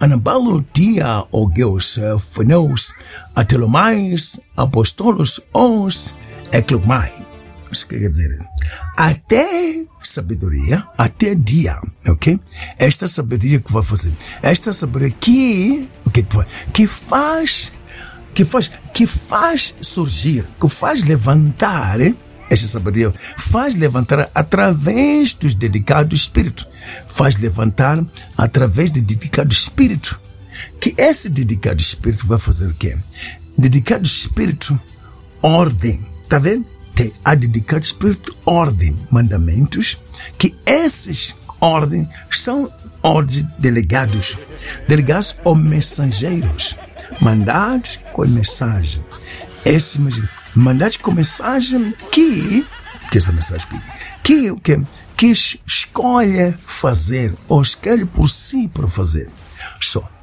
anabalo 0.00 0.64
dia 0.72 1.26
ogeus 1.30 1.98
uh, 1.98 2.18
phenos 2.18 2.94
atelomais 3.34 4.40
apostolos 4.56 5.40
os 5.52 6.16
eclogmai. 6.52 7.12
Isso 7.70 7.86
quer 7.86 8.08
dizer, 8.08 8.38
até 9.00 9.82
sabedoria, 10.02 10.86
até 10.98 11.34
dia, 11.34 11.80
ok? 12.06 12.38
Esta 12.78 13.08
sabedoria 13.08 13.58
que 13.58 13.72
vai 13.72 13.82
fazer, 13.82 14.12
esta 14.42 14.74
sabedoria 14.74 15.10
que, 15.18 15.88
okay, 16.04 16.26
que 16.70 16.86
faz, 16.86 17.72
que 18.34 18.44
faz, 18.44 18.70
que 18.92 19.06
faz 19.06 19.74
surgir, 19.80 20.44
que 20.60 20.68
faz 20.68 21.02
levantar, 21.02 21.98
esta 22.50 22.66
sabedoria 22.66 23.14
faz 23.38 23.74
levantar 23.74 24.28
através 24.34 25.32
dos 25.32 25.54
dedicados 25.54 26.20
espírito. 26.20 26.66
Faz 27.06 27.38
levantar 27.38 28.04
através 28.36 28.90
do 28.90 29.00
dedicado 29.00 29.52
espírito. 29.52 30.20
Que 30.78 30.94
esse 30.98 31.30
dedicado 31.30 31.80
espírito 31.80 32.26
vai 32.26 32.38
fazer 32.38 32.66
o 32.66 32.74
quê? 32.74 32.98
Dedicado 33.56 34.04
espírito, 34.04 34.78
ordem. 35.40 36.04
Tá 36.28 36.38
vendo? 36.38 36.66
Tem 37.00 37.14
a 37.24 37.34
dedicado 37.34 37.82
espírito, 37.82 38.36
ordem, 38.44 38.94
mandamentos. 39.10 39.98
Que 40.36 40.54
esses 40.66 41.34
ordens 41.58 42.06
são 42.30 42.70
ordens 43.02 43.42
delegados. 43.58 44.38
Delegados 44.86 45.34
ou 45.42 45.54
mensageiros. 45.54 46.76
Mandados 47.18 48.00
com 48.12 48.26
mensagem. 48.26 49.02
Esses 49.64 49.98
mandados 50.54 50.98
com 50.98 51.10
mensagem 51.10 51.94
que, 52.12 52.66
que 53.10 53.16
essa 53.16 53.32
mensagem 53.32 53.66
que, 54.22 54.54
que, 54.60 54.82
que 55.16 55.26
escolhe 55.66 56.52
fazer 56.66 57.34
ou 57.48 57.62
escolhe 57.62 58.04
por 58.04 58.28
si 58.28 58.68
para 58.68 58.86
fazer. 58.86 59.30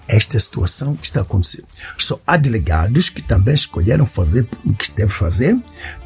Esta 0.08 0.40
situação 0.40 0.96
que 0.96 1.06
está 1.06 1.22
acontecendo. 1.22 1.68
Só 1.98 2.20
há 2.26 2.38
delegados 2.38 3.10
que 3.10 3.22
também 3.22 3.54
escolheram 3.54 4.06
fazer 4.06 4.48
o 4.66 4.74
que 4.74 4.92
deve 4.92 5.12
fazer. 5.12 5.58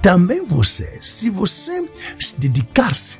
Também 0.01 0.43
você, 0.43 0.98
se 1.01 1.29
você 1.29 1.88
se 2.20 2.39
dedicar-se 2.39 3.20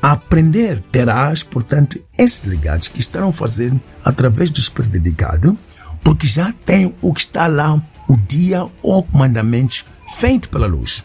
a 0.00 0.12
aprender, 0.12 0.82
terás, 0.92 1.42
portanto, 1.42 2.00
esses 2.16 2.40
delegados 2.40 2.88
que 2.88 3.00
estarão 3.00 3.32
fazendo 3.32 3.80
através 4.04 4.50
do 4.50 4.60
Espírito 4.60 4.92
dedicado, 4.92 5.58
porque 6.04 6.26
já 6.26 6.52
tem 6.64 6.94
o 7.00 7.12
que 7.12 7.20
está 7.20 7.46
lá, 7.46 7.82
o 8.06 8.16
dia 8.16 8.70
ou 8.82 9.08
mandamentos 9.12 9.84
feito 10.18 10.48
pela 10.50 10.66
luz. 10.66 11.04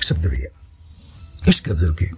Sabedoria. 0.00 0.50
Isto 1.46 1.62
quer 1.62 1.74
dizer 1.74 1.90
o 1.90 1.94
quê? 1.94 2.10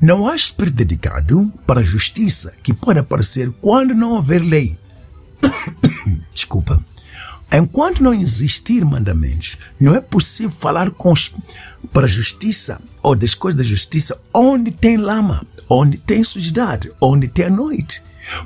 Não 0.00 0.26
há 0.26 0.34
espírito 0.34 0.76
dedicado 0.76 1.52
para 1.66 1.80
a 1.80 1.82
justiça 1.82 2.54
que 2.62 2.72
pode 2.72 2.98
aparecer 2.98 3.50
quando 3.60 3.94
não 3.94 4.12
houver 4.12 4.40
lei. 4.40 4.78
Desculpa. 6.32 6.82
Enquanto 7.52 8.02
não 8.02 8.14
existir 8.14 8.84
mandamentos, 8.84 9.58
não 9.80 9.94
é 9.94 10.00
possível 10.00 10.52
falar 10.52 10.90
com 10.92 11.12
para 11.92 12.04
a 12.04 12.08
justiça 12.08 12.80
ou 13.02 13.16
das 13.16 13.34
coisas 13.34 13.58
da 13.58 13.64
justiça 13.64 14.16
onde 14.32 14.70
tem 14.70 14.96
lama, 14.96 15.44
onde 15.68 15.98
tem 15.98 16.22
sujidade, 16.22 16.92
onde 17.00 17.26
tem 17.26 17.46
a 17.46 17.50
noite. 17.50 18.02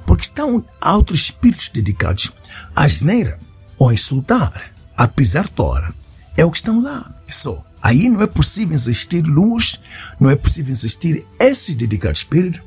Porque 0.06 0.24
estão 0.24 0.64
outros 0.82 1.24
espíritos 1.24 1.68
dedicados 1.68 2.32
a 2.74 2.84
asneira 2.84 3.38
ou 3.78 3.90
a 3.90 3.94
insultar, 3.94 4.72
a 4.96 5.06
pisar 5.06 5.48
tora, 5.48 5.92
é 6.36 6.44
o 6.44 6.50
que 6.50 6.56
estão 6.56 6.80
lá. 6.80 7.12
Só. 7.28 7.64
Aí 7.82 8.08
não 8.08 8.22
é 8.22 8.26
possível 8.26 8.74
existir 8.74 9.22
luz, 9.22 9.80
não 10.18 10.30
é 10.30 10.36
possível 10.36 10.72
existir 10.72 11.26
esse 11.38 11.74
dedicado 11.74 12.16
espírito, 12.16 12.62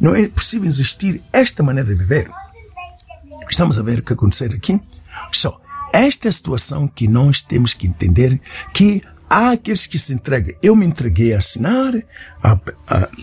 não 0.00 0.14
é 0.14 0.28
possível 0.28 0.68
existir 0.68 1.20
esta 1.32 1.62
maneira 1.62 1.88
de 1.88 1.96
viver. 1.96 2.30
Estamos 3.50 3.78
a 3.78 3.82
ver 3.82 3.98
o 3.98 4.02
que 4.02 4.12
aconteceu 4.12 4.48
aqui? 4.52 4.80
Só. 5.32 5.60
Esta 5.92 6.28
é 6.28 6.30
situação 6.30 6.86
que 6.86 7.08
nós 7.08 7.42
temos 7.42 7.74
que 7.74 7.86
entender 7.86 8.40
que 8.72 9.02
há 9.28 9.50
aqueles 9.50 9.86
que 9.86 9.98
se 9.98 10.12
entregam. 10.12 10.54
Eu 10.62 10.76
me 10.76 10.86
entreguei 10.86 11.34
a 11.34 11.38
ensinar, 11.38 11.92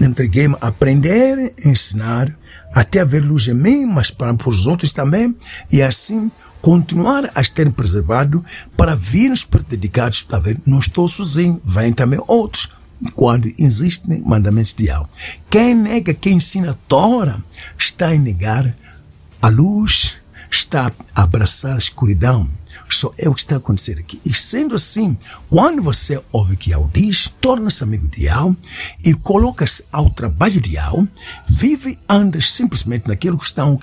entreguei-me 0.02 0.56
a 0.60 0.68
aprender, 0.68 1.54
a 1.64 1.68
ensinar, 1.68 2.38
até 2.74 3.00
haver 3.00 3.24
luz 3.24 3.48
em 3.48 3.54
mim, 3.54 3.86
mas 3.86 4.12
para, 4.12 4.34
para 4.34 4.50
os 4.50 4.68
outros 4.68 4.92
também, 4.92 5.36
e 5.72 5.82
assim 5.82 6.30
continuar 6.62 7.32
a 7.34 7.40
estar 7.40 7.72
preservado 7.72 8.44
para 8.76 8.96
virmos 8.96 9.46
para 9.46 9.64
dedicados, 9.64 10.18
está 10.18 10.38
vendo? 10.38 10.62
Não 10.66 10.80
estou 10.80 11.08
sozinho, 11.08 11.62
vêm 11.64 11.94
também 11.94 12.20
outros. 12.28 12.76
Quando 13.14 13.54
existem 13.60 14.24
mandamentos 14.24 14.74
de 14.74 14.90
algo. 14.90 15.08
Quem 15.52 15.76
nega, 15.76 16.16
quem 16.16 16.38
ensina 16.38 16.78
Tora, 16.88 17.44
está 17.78 18.08
a 18.08 18.18
negar 18.18 18.76
a 19.42 19.50
luz, 19.50 20.18
está 20.50 20.92
a 21.16 21.24
abraçar 21.24 21.76
a 21.76 21.78
escuridão. 21.78 22.50
Só 22.90 23.14
é 23.18 23.28
o 23.28 23.34
que 23.34 23.42
está 23.42 23.56
a 23.56 23.58
acontecer 23.58 24.00
aqui. 24.00 24.22
E 24.24 24.34
sendo 24.34 24.74
assim, 24.74 25.18
quando 25.50 25.82
você 25.82 26.22
ouve 26.32 26.56
que 26.56 26.72
Yao 26.72 26.90
diz, 26.94 27.34
torna-se 27.42 27.84
amigo 27.84 28.08
de 28.08 28.26
Yao 28.26 28.56
e 29.04 29.14
coloca-se 29.14 29.84
ao 29.92 30.10
trabalho 30.10 30.62
de 30.62 30.76
Yao, 30.76 31.06
vive, 31.48 32.00
anda 32.08 32.40
simplesmente 32.40 33.08
naquilo 33.08 33.38
que 33.38 33.46
estão 33.46 33.78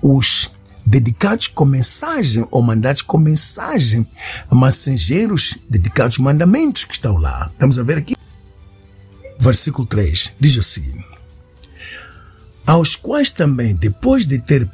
os 0.00 0.52
dedicados 0.86 1.48
com 1.48 1.64
mensagem 1.64 2.46
ou 2.50 2.62
mandados 2.62 3.02
com 3.02 3.18
mensagem, 3.18 4.06
mensageiros 4.52 5.58
dedicados 5.68 6.18
mandamentos 6.18 6.84
que 6.84 6.94
estão 6.94 7.16
lá. 7.16 7.50
Vamos 7.58 7.78
a 7.78 7.82
ver 7.82 7.98
aqui. 7.98 8.14
Versículo 9.38 9.86
3 9.86 10.32
diz 10.38 10.58
assim: 10.58 11.04
Aos 12.66 12.96
quais 12.96 13.30
também, 13.30 13.74
depois 13.74 14.26
de 14.26 14.38
ter 14.38 14.68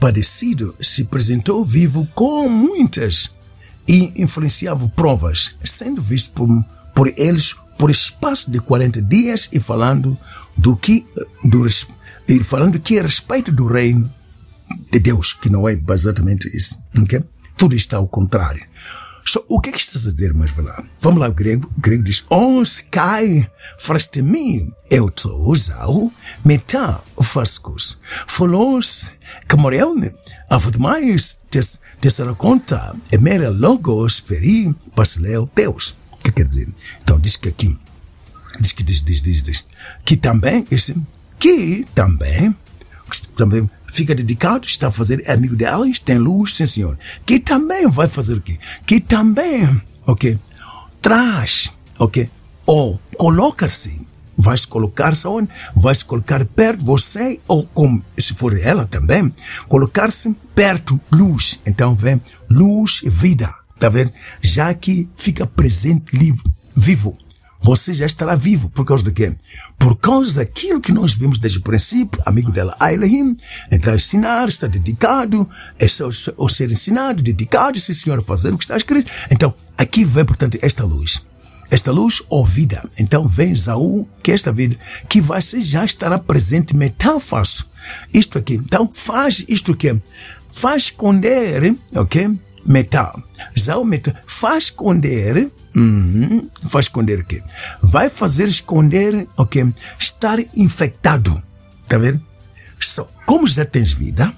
padecido, 0.00 0.74
se 0.80 1.02
apresentou 1.02 1.62
vivo 1.62 2.08
com 2.14 2.48
muitas 2.48 3.30
e 3.86 4.12
influenciava 4.22 4.88
provas, 4.88 5.54
sendo 5.62 6.00
visto 6.00 6.32
por, 6.32 6.48
por 6.94 7.12
eles 7.16 7.54
por 7.76 7.90
espaço 7.90 8.50
de 8.50 8.60
40 8.60 9.02
dias 9.02 9.48
e 9.52 9.58
falando 9.58 10.16
do 10.56 10.76
que 10.76 11.04
do, 11.42 11.66
e 12.28 12.44
falando 12.44 12.78
que 12.78 12.98
a 12.98 13.02
respeito 13.02 13.50
do 13.50 13.66
reino 13.66 14.10
de 14.90 14.98
Deus, 14.98 15.32
que 15.32 15.50
não 15.50 15.68
é 15.68 15.78
exatamente 15.90 16.48
isso. 16.56 16.78
Okay? 17.02 17.22
Tudo 17.56 17.74
está 17.74 17.96
ao 17.96 18.08
contrário. 18.08 18.64
So, 19.24 19.44
o 19.48 19.60
que 19.60 19.70
é 19.70 19.72
que 19.72 19.80
estás 19.80 20.06
a 20.06 20.10
dizer, 20.10 20.34
mas 20.34 20.54
lá? 20.56 20.84
Vamos 21.00 21.20
lá, 21.20 21.28
o 21.28 21.32
grego. 21.32 21.70
O 21.76 21.80
grego 21.80 22.02
diz, 22.02 22.24
Os 22.28 22.80
kai 22.90 23.48
frastemi 23.78 24.72
eu 24.90 25.10
to 25.10 25.28
usau 25.28 26.12
meta 26.44 27.00
fascos. 27.22 28.00
Folos 28.26 29.10
camorelne 29.46 30.12
avudmais 30.50 31.38
tes 31.50 31.78
conta 32.36 32.94
emera 33.12 33.48
logos 33.48 34.18
feri 34.18 34.74
basileu 34.94 35.48
Deus. 35.54 35.96
O 36.12 36.16
que 36.16 36.32
quer 36.32 36.46
dizer? 36.46 36.68
Então 37.02 37.18
diz 37.18 37.36
que 37.36 37.48
aqui, 37.48 37.78
diz 38.60 38.72
que 38.72 38.82
diz, 38.82 39.02
diz, 39.02 39.22
diz, 39.22 39.42
diz, 39.42 39.64
que 40.04 40.16
também, 40.16 40.66
que 41.38 41.86
também, 41.94 42.54
também 43.36 43.70
fica 43.92 44.14
dedicado, 44.14 44.66
está 44.66 44.88
a 44.88 44.90
fazer, 44.90 45.22
é 45.26 45.34
amigo 45.34 45.54
delas, 45.54 45.98
tem 45.98 46.16
luz, 46.16 46.56
sim 46.56 46.66
senhor. 46.66 46.98
Que 47.26 47.38
também 47.38 47.86
vai 47.86 48.08
fazer 48.08 48.34
o 48.34 48.40
quê? 48.40 48.58
Que 48.86 48.98
também, 48.98 49.80
ok, 50.06 50.38
traz, 51.00 51.70
ok, 51.98 52.28
ou 52.64 52.98
coloca-se, 53.18 54.00
vai 54.36 54.56
se 54.56 54.66
colocar-se 54.66 55.28
onde? 55.28 55.50
Vai 55.76 55.94
se 55.94 56.04
colocar 56.04 56.44
perto 56.46 56.80
de 56.80 56.86
você, 56.86 57.38
ou 57.46 57.66
como, 57.66 58.02
se 58.16 58.32
for 58.32 58.58
ela 58.58 58.86
também, 58.86 59.32
colocar-se 59.68 60.34
perto, 60.54 60.98
luz. 61.12 61.60
Então 61.66 61.94
vem 61.94 62.20
luz 62.48 63.02
e 63.04 63.10
vida, 63.10 63.54
tá 63.78 63.90
vendo? 63.90 64.12
Já 64.40 64.72
que 64.72 65.06
fica 65.16 65.46
presente, 65.46 66.16
livre, 66.16 66.42
vivo. 66.74 67.18
Você 67.62 67.94
já 67.94 68.06
estará 68.06 68.34
vivo 68.34 68.68
por 68.70 68.84
causa 68.84 69.04
de 69.04 69.12
quê? 69.12 69.36
por 69.82 69.96
causa 69.96 70.36
daquilo 70.36 70.80
que 70.80 70.92
nós 70.92 71.12
vimos 71.12 71.40
desde 71.40 71.58
o 71.58 71.62
princípio, 71.62 72.22
amigo 72.24 72.52
dela, 72.52 72.76
Elohim, 72.80 73.36
então 73.68 73.92
ensinar, 73.92 74.48
está 74.48 74.68
dedicado, 74.68 75.50
é 75.76 75.88
só, 75.88 76.08
ou 76.36 76.48
ser 76.48 76.70
ensinado, 76.70 77.20
dedicado, 77.20 77.80
sim 77.80 77.92
senhor, 77.92 78.20
a 78.20 78.22
fazer 78.22 78.54
o 78.54 78.58
que 78.58 78.62
está 78.62 78.76
escrito. 78.76 79.10
Então, 79.28 79.52
aqui 79.76 80.04
vem, 80.04 80.24
portanto, 80.24 80.56
esta 80.62 80.84
luz. 80.84 81.26
Esta 81.68 81.90
luz 81.90 82.22
ou 82.28 82.46
vida. 82.46 82.88
Então 82.96 83.26
vem 83.26 83.52
Zaú, 83.52 84.06
que 84.22 84.30
é 84.30 84.34
esta 84.34 84.52
vida, 84.52 84.78
que 85.08 85.20
ser, 85.40 85.60
já 85.60 85.84
estará 85.84 86.16
presente 86.16 86.76
metáforas. 86.76 87.64
Isto 88.14 88.38
aqui. 88.38 88.54
Então 88.54 88.88
faz 88.92 89.44
isto 89.48 89.72
aqui. 89.72 90.00
Faz 90.52 90.84
esconder, 90.84 91.74
ok? 91.92 92.38
Metal. 92.64 93.22
Zaú 93.58 93.84
metal. 93.84 94.14
Faz 94.26 94.64
esconder 94.64 95.50
Uhum. 95.74 96.48
Esconder 96.78 97.20
o 97.20 97.24
quê? 97.24 97.42
Vai 97.82 98.08
fazer 98.08 98.44
esconder 98.44 99.26
o 99.36 99.46
quê? 99.46 99.66
Estar 99.98 100.38
infectado. 100.54 101.42
Tá 101.88 101.98
vendo? 101.98 102.22
So, 102.78 103.06
como 103.26 103.46
já 103.46 103.64
tens 103.64 103.92
vida, 103.92 104.32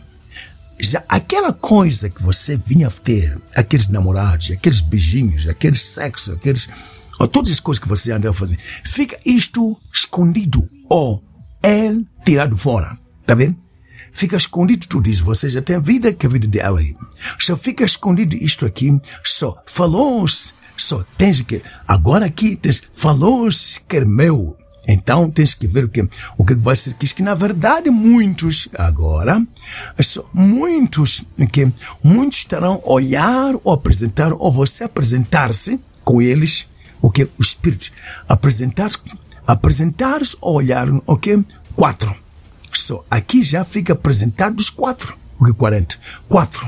já 0.79 1.03
aquela 1.09 1.53
coisa 1.53 2.09
que 2.09 2.23
você 2.23 2.57
vinha 2.57 2.91
ter, 2.91 3.37
aqueles 3.55 3.89
namorados, 3.89 4.51
aqueles 4.51 4.81
beijinhos, 4.81 5.49
aquele 5.49 5.77
sexo, 5.77 6.33
aqueles. 6.33 6.69
Ou 7.19 7.29
todas 7.29 7.51
as 7.51 7.61
coisas 7.61 7.83
que 7.83 7.89
você 7.89 8.11
anda 8.13 8.31
a 8.31 8.35
fazer, 8.35 8.59
fica 8.85 9.19
isto 9.25 9.77
escondido 9.93 10.69
ou 10.89 11.23
é 11.63 11.95
tirado 12.25 12.57
fora. 12.57 12.99
Tá 13.27 13.35
vendo? 13.35 13.57
Fica 14.15 14.37
escondido 14.37 14.87
tudo 14.87 15.11
isso. 15.11 15.25
Você 15.25 15.51
já 15.51 15.61
tem 15.61 15.77
a 15.77 15.81
vida 15.81 16.13
que 16.13 16.25
é 16.25 16.29
a 16.29 16.33
vida 16.33 16.47
de 16.47 16.59
Elohim. 16.59 16.97
Só 17.39 17.57
fica 17.57 17.85
escondido 17.85 18.37
isto 18.37 18.65
aqui. 18.65 18.99
Só 19.23 19.63
falou-se 19.67 20.55
só 20.77 21.05
tens 21.17 21.41
que, 21.41 21.63
agora 21.87 22.27
aqui 22.27 22.57
tens, 22.57 22.83
falou-se 22.93 23.81
que 23.83 23.97
é 23.99 24.05
meu. 24.05 24.57
Então 24.87 25.31
tens 25.31 25.55
que 25.55 25.67
ver 25.67 25.85
o 25.85 25.89
que, 25.89 26.07
o 26.37 26.45
que 26.45 26.55
vai 26.55 26.77
ser 26.77 26.93
que, 26.95 27.23
na 27.23 27.35
verdade 27.35 27.89
muitos 27.89 28.69
agora, 28.77 29.43
muitos, 30.33 31.25
que 31.51 31.73
muitos 32.03 32.45
terão 32.45 32.83
olhar 32.85 33.55
ou 33.65 33.73
apresentar, 33.73 34.33
ou 34.35 34.53
você 34.53 34.85
apresentar-se 34.85 35.81
com 36.05 36.21
eles, 36.21 36.69
o 37.01 37.11
que 37.11 37.25
o 37.25 37.31
Espírito, 37.41 37.91
apresentar-se, 38.29 38.99
apresentar-se 39.47 40.37
ou 40.39 40.57
olhar, 40.57 40.87
o 41.07 41.17
que 41.17 41.43
quatro. 41.75 42.15
Só 42.79 43.05
aqui 43.11 43.43
já 43.43 43.65
fica 43.65 43.93
apresentado 43.93 44.59
os 44.59 44.71
quatro, 44.71 45.17
o 45.39 45.45
que 45.45 45.53
quarenta, 45.53 45.97
quatro. 46.29 46.65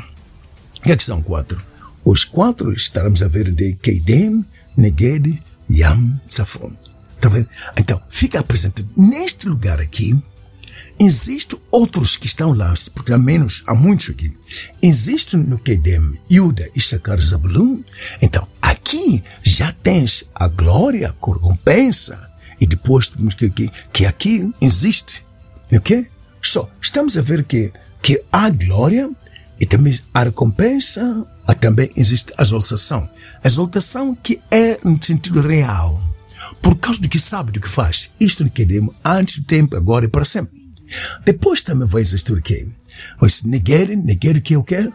O 0.78 0.82
que, 0.82 0.92
é 0.92 0.96
que 0.96 1.04
são 1.04 1.22
quatro? 1.22 1.60
Os 2.04 2.24
quatro 2.24 2.72
estaremos 2.72 3.22
a 3.22 3.28
ver 3.28 3.52
de 3.52 3.74
Keidem, 3.74 4.44
Neged, 4.76 5.42
Yam, 5.70 6.20
Safon. 6.28 6.72
Tá 7.20 7.28
vendo? 7.28 7.48
Então, 7.76 8.00
fica 8.10 8.38
apresentado. 8.38 8.88
Neste 8.96 9.48
lugar 9.48 9.80
aqui, 9.80 10.16
existem 10.98 11.58
outros 11.70 12.16
que 12.16 12.26
estão 12.26 12.52
lá, 12.52 12.72
porque 12.94 13.12
há 13.12 13.18
menos, 13.18 13.64
há 13.66 13.74
muitos 13.74 14.10
aqui. 14.10 14.36
Existe 14.80 15.36
no 15.36 15.58
Kedem, 15.58 16.18
Yuda, 16.30 16.68
Issachar, 16.74 17.20
Zabulun. 17.20 17.82
Então, 18.22 18.46
aqui 18.62 19.24
já 19.42 19.72
tens 19.72 20.24
a 20.34 20.46
glória, 20.46 21.08
a 21.08 21.32
recompensa. 21.32 22.30
E 22.60 22.66
depois 22.66 23.08
temos 23.08 23.34
que, 23.34 23.50
que, 23.50 23.70
que 23.92 24.06
aqui 24.06 24.52
existe. 24.60 25.25
Ok? 25.72 26.06
Só, 26.42 26.70
estamos 26.80 27.16
a 27.18 27.22
ver 27.22 27.44
que, 27.44 27.72
que 28.02 28.22
há 28.30 28.48
glória 28.50 29.10
e 29.58 29.66
também 29.66 29.98
a 30.12 30.24
recompensa, 30.24 31.26
também 31.60 31.90
existe 31.96 32.32
a 32.36 32.42
exaltação. 32.42 33.08
A 33.42 33.46
exaltação 33.46 34.14
que 34.14 34.40
é 34.50 34.78
no 34.84 35.02
sentido 35.02 35.40
real, 35.40 36.00
por 36.62 36.76
causa 36.76 37.00
do 37.00 37.08
que 37.08 37.18
sabe 37.18 37.52
do 37.52 37.60
que 37.60 37.68
faz. 37.68 38.12
Isto 38.18 38.44
que 38.44 38.64
queremos 38.64 38.94
antes 39.04 39.38
do 39.38 39.46
tempo, 39.46 39.76
agora 39.76 40.04
e 40.04 40.08
para 40.08 40.24
sempre. 40.24 40.56
Depois 41.24 41.62
também 41.62 41.88
vai 41.88 42.02
existir 42.02 42.32
o 42.32 42.42
quê? 42.42 42.68
Negar, 43.44 43.88
negar 43.88 44.36
o 44.36 44.40
que 44.40 44.54
eu 44.54 44.62
quero. 44.62 44.92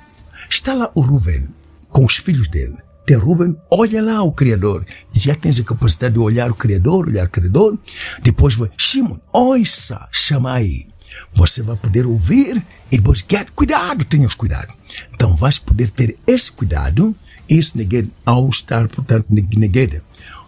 Está 0.50 0.74
lá 0.74 0.92
o 0.96 1.02
Ruben, 1.02 1.50
com 1.90 2.06
os 2.06 2.18
filhos 2.18 2.48
dele. 2.48 2.78
Tem 3.12 3.20
Ruben, 3.20 3.58
olha 3.70 4.02
lá 4.02 4.24
o 4.24 4.32
Criador. 4.32 4.86
Já 5.12 5.36
tens 5.36 5.60
a 5.60 5.66
capacidade 5.66 6.14
de 6.14 6.20
olhar 6.22 6.50
o 6.50 6.56
Criador, 6.56 7.10
olhar 7.10 7.28
o 7.28 7.30
Criador. 7.30 7.78
Depois 8.24 8.56
vai, 8.56 8.72
Shimon, 8.78 9.20
ouça, 9.34 10.08
chama 10.14 10.54
aí. 10.54 10.88
Você 11.34 11.62
vai 11.62 11.76
poder 11.76 12.06
ouvir 12.06 12.64
e 12.90 12.96
depois, 12.96 13.22
get, 13.30 13.50
cuidado, 13.54 14.06
tenhas 14.06 14.34
cuidado. 14.34 14.74
Então 15.14 15.36
vais 15.36 15.60
poder 15.60 15.90
ter 15.90 16.18
esse 16.26 16.50
cuidado, 16.54 17.14
esse 17.50 17.78
neged, 17.78 18.10
ao 18.26 18.48
estar, 18.48 18.88
portanto, 18.88 19.26
neged, 19.30 20.02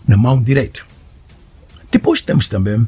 na 0.07 0.15
mão 0.15 0.41
direita. 0.41 0.83
Depois 1.91 2.21
temos 2.21 2.47
também 2.47 2.87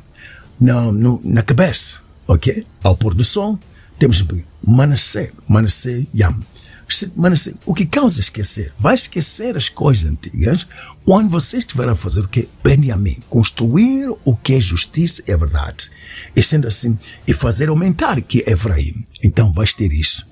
na, 0.58 0.90
no, 0.90 1.20
na 1.22 1.42
cabeça, 1.42 2.00
ok? 2.26 2.66
Ao 2.82 2.96
pôr 2.96 3.14
do 3.14 3.26
sol, 3.26 3.60
temos 4.00 4.26
Manasseh, 4.66 5.34
Manasseh 5.50 6.08
Yam. 6.16 6.40
Manasseh, 7.16 7.56
o 7.66 7.74
que 7.74 7.86
causa 7.86 8.20
esquecer? 8.20 8.72
Vai 8.80 8.96
esquecer 8.96 9.58
as 9.58 9.70
coisas 9.70 10.10
antigas 10.10 10.68
quando 11.04 11.30
você 11.30 11.58
estiver 11.58 11.90
a 11.90 11.96
fazer 11.96 12.22
o 12.22 12.28
que? 12.28 12.48
Benjamim, 12.64 13.18
construir 13.30 14.10
o 14.24 14.36
que 14.36 14.54
é 14.54 14.60
justiça 14.60 15.24
e 15.28 15.32
é 15.32 15.38
verdade. 15.38 15.90
E 16.36 16.44
sendo 16.44 16.68
assim, 16.68 16.98
e 17.28 17.34
fazer 17.34 17.70
aumentar 17.70 18.22
que 18.22 18.44
é 18.46 18.52
Efraim. 18.52 19.06
Então 19.24 19.52
vais 19.54 19.74
ter 19.74 19.92
isso. 19.92 20.28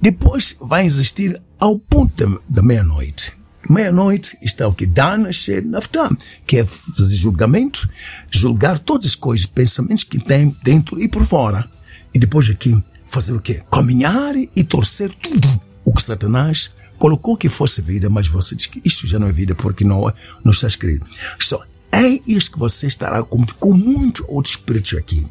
Depois 0.00 0.56
vai 0.60 0.86
existir 0.86 1.40
ao 1.58 1.78
ponto 1.78 2.42
da 2.48 2.62
meia-noite. 2.62 3.32
Meia-noite 3.68 4.38
está 4.40 4.66
o 4.66 4.72
que? 4.72 4.86
Dan, 4.86 5.30
Sher, 5.30 5.64
Naftam, 5.64 6.16
que 6.46 6.58
é 6.58 6.64
fazer 6.96 7.16
julgamento, 7.16 7.88
julgar 8.30 8.78
todas 8.78 9.08
as 9.08 9.14
coisas, 9.14 9.46
pensamentos 9.46 10.04
que 10.04 10.18
tem 10.18 10.56
dentro 10.62 11.00
e 11.00 11.06
por 11.06 11.26
fora. 11.26 11.68
E 12.14 12.18
depois 12.18 12.48
aqui, 12.48 12.82
fazer 13.06 13.34
o 13.34 13.40
quê? 13.40 13.62
Caminhar 13.70 14.34
e 14.36 14.64
torcer 14.64 15.10
tudo 15.14 15.68
o 15.88 15.92
que 15.94 16.02
Satanás 16.02 16.74
colocou 16.98 17.34
que 17.34 17.48
fosse 17.48 17.80
vida, 17.80 18.10
mas 18.10 18.28
você 18.28 18.54
diz 18.54 18.66
que 18.66 18.82
isto 18.84 19.06
já 19.06 19.18
não 19.18 19.26
é 19.26 19.32
vida 19.32 19.54
porque 19.54 19.84
não, 19.84 20.12
não 20.44 20.52
está 20.52 20.68
escrito. 20.68 21.08
Só 21.38 21.64
é 21.90 22.20
isso 22.26 22.50
que 22.52 22.58
você 22.58 22.86
estará 22.86 23.22
com, 23.22 23.46
com 23.58 23.72
muitos 23.72 24.22
outros 24.28 24.54
espíritos 24.54 24.98
aqui. 24.98 25.26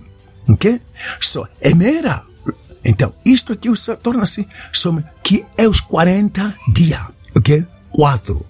Ok? 0.50 0.82
Só 1.22 1.48
é 1.62 1.76
mera. 1.76 2.24
Então, 2.84 3.14
isto 3.24 3.54
aqui 3.54 3.70
torna-se 4.02 4.48
que 5.24 5.46
é 5.56 5.68
os 5.68 5.80
40 5.80 6.56
dias. 6.74 7.02
Ok? 7.36 7.64
Quatro. 7.92 8.44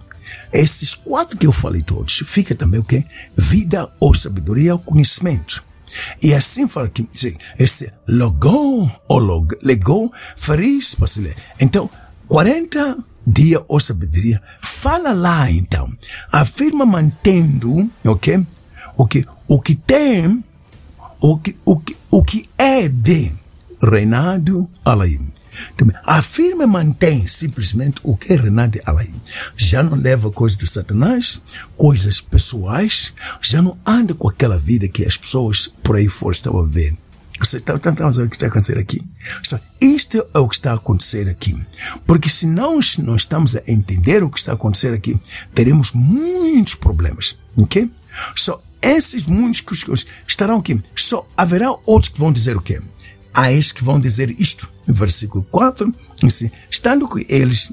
Esses 0.54 0.94
quatro 0.94 1.38
que 1.38 1.46
eu 1.46 1.52
falei 1.52 1.82
todos, 1.82 2.24
fica 2.26 2.56
também 2.56 2.80
o 2.80 2.84
okay? 2.84 3.04
Vida 3.36 3.92
ou 4.00 4.14
sabedoria 4.14 4.74
ou 4.74 4.80
conhecimento. 4.80 5.62
E 6.22 6.34
assim 6.34 6.68
fala 6.68 6.90
que 6.90 7.08
esse 7.58 7.92
logo 8.08 8.90
ou 9.08 9.20
log, 9.20 9.56
lego, 9.64 10.12
faris, 10.36 10.98
Então, 11.60 11.90
40 12.28 12.98
dias 13.26 13.62
ou 13.68 13.80
sabedoria. 13.80 14.42
Fala 14.62 15.12
lá 15.14 15.52
então. 15.52 15.92
Afirma 16.32 16.86
mantendo, 16.86 17.90
ok? 18.06 18.46
O 18.96 19.06
que, 19.06 19.26
o 19.48 19.62
que 19.62 19.76
tem 19.76 20.44
o 21.20 21.38
que, 21.38 21.56
o 21.66 21.80
que, 21.80 21.98
o 22.12 22.24
que 22.24 22.50
é 22.58 22.88
de 22.88 23.32
reinado 23.82 24.70
Alaim. 24.86 25.32
Afirma 26.04 26.64
e 26.64 26.68
mantém 26.68 27.28
simplesmente 27.28 28.00
o 28.04 28.16
que 28.16 28.34
é 28.34 28.36
reinado 28.36 28.80
Alaim. 28.86 29.14
Já 29.56 29.84
não 29.84 29.96
leva 29.96 30.32
coisas 30.32 30.58
de 30.58 30.68
Satanás, 30.68 31.42
coisas 31.76 32.22
pessoais, 32.22 33.14
já 33.42 33.62
não 33.62 33.78
anda 33.86 34.14
com 34.14 34.30
aquela 34.30 34.58
vida 34.58 34.88
que 34.88 35.06
as 35.06 35.18
pessoas 35.18 35.68
por 35.84 35.96
aí 35.96 36.08
fora 36.08 36.34
estão 36.34 36.58
a 36.58 36.66
ver. 36.66 36.96
Você 37.40 37.58
está, 37.58 37.76
está, 37.76 37.92
está, 37.92 38.08
o 38.08 38.30
que 38.30 38.36
está 38.36 38.48
acontecendo 38.48 38.80
aqui? 38.80 39.02
Isto 39.80 40.26
é 40.34 40.40
o 40.40 40.48
que 40.48 40.56
está 40.56 40.72
a 40.72 40.76
acontecer 40.76 41.30
aqui. 41.30 41.56
Porque 42.06 42.30
se 42.30 42.48
nós 42.48 42.98
não 42.98 43.16
estamos 43.16 43.56
a 43.56 43.62
entender 43.68 44.24
o 44.24 44.30
que 44.30 44.40
está 44.40 44.54
a 44.54 44.56
acontecer 44.56 44.94
aqui, 44.94 45.20
teremos 45.54 45.92
muitos 45.92 46.74
problemas. 46.74 47.38
Ok? 47.56 47.92
Só 48.36 48.62
esses 48.82 49.28
muitos 49.28 49.62
coisas 49.62 50.08
estarão 50.28 50.58
aqui. 50.58 50.82
Só 50.96 51.28
haverá 51.38 51.72
outros 51.86 52.10
que 52.10 52.20
vão 52.20 52.32
dizer 52.32 52.58
o 52.58 52.62
quê? 52.62 52.82
Há 53.38 53.52
esses 53.52 53.72
que 53.72 53.84
vão 53.84 54.00
dizer 54.00 54.36
isto. 54.40 54.68
Versículo 54.88 55.44
4, 55.52 55.94
assim, 56.24 56.50
estando 56.72 57.08
com 57.08 57.20
eles, 57.30 57.72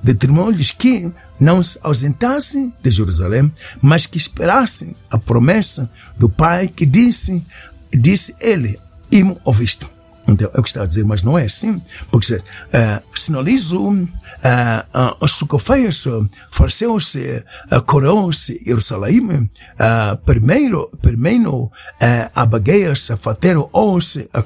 determinou-lhes 0.00 0.70
que 0.70 1.10
não 1.40 1.60
se 1.60 1.76
ausentassem 1.82 2.72
de 2.80 2.90
Jerusalém, 2.92 3.52
mas 3.80 4.06
que 4.06 4.16
esperassem 4.16 4.94
a 5.10 5.18
promessa 5.18 5.90
do 6.16 6.28
Pai 6.28 6.68
que 6.68 6.86
disse, 6.86 7.44
disse 7.90 8.32
ele, 8.38 8.78
imo 9.10 9.40
ouvisto. 9.44 9.90
Então, 10.28 10.48
é 10.54 10.60
o 10.60 10.62
que 10.62 10.68
está 10.68 10.84
a 10.84 10.86
dizer, 10.86 11.04
mas 11.04 11.20
não 11.20 11.36
é 11.36 11.46
assim, 11.46 11.82
porque 12.08 12.34
uh, 12.34 12.40
sinalizo 13.22 13.78
uh, 13.80 13.92
uh, 13.92 15.16
os 15.20 15.32
sucofeios, 15.32 16.06
fariseus, 16.50 17.14
uh, 17.14 17.82
coroas, 17.86 18.50
Jerusalém, 18.66 19.20
uh, 19.20 20.16
primeiro, 20.24 20.90
primeiro, 21.00 21.64
uh, 21.64 21.70
abagueias, 22.34 23.10
fateiro, 23.20 23.68
os, 23.72 24.16
a. 24.32 24.44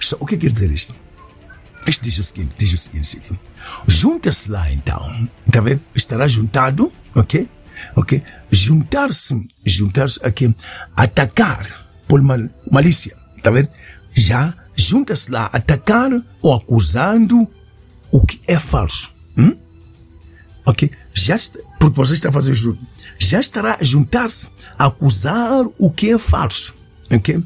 So, 0.00 0.16
o 0.20 0.26
que 0.26 0.36
quer 0.36 0.50
dizer 0.50 0.70
isto? 0.70 0.94
Isto 1.86 2.04
diz 2.04 2.18
o 2.18 2.24
seguinte, 2.24 2.54
diz 2.56 2.72
o 2.72 2.78
seguinte. 2.78 3.38
Junta-se 3.86 4.50
lá 4.50 4.70
então, 4.72 5.28
tá 5.50 5.60
vendo? 5.60 5.82
Estará 5.94 6.26
juntado, 6.26 6.92
ok? 7.14 7.48
Ok? 7.94 8.22
Juntar-se, 8.50 9.46
juntar-se 9.64 10.18
aqui, 10.24 10.54
atacar, 10.96 11.86
por 12.08 12.22
mal, 12.22 12.40
malícia, 12.70 13.14
tá 13.42 13.50
vendo? 13.50 13.68
Já 14.14 14.54
junta-se 14.76 15.30
lá 15.30 15.50
atacar 15.52 16.10
ou 16.42 16.54
acusando 16.54 17.48
o 18.14 18.24
que 18.24 18.40
é 18.46 18.60
falso. 18.60 19.12
Hum? 19.36 19.56
Ok? 20.64 20.88
Já 21.12 21.34
está, 21.34 21.58
porque 21.80 21.96
você 21.96 22.14
está 22.14 22.30
fazendo 22.30 22.54
isso. 22.54 22.78
Já 23.18 23.40
estará 23.40 23.76
a 23.80 23.82
juntar-se 23.82 24.48
acusar 24.78 25.66
o 25.76 25.90
que 25.90 26.12
é 26.12 26.18
falso. 26.18 26.74
Ok? 27.12 27.42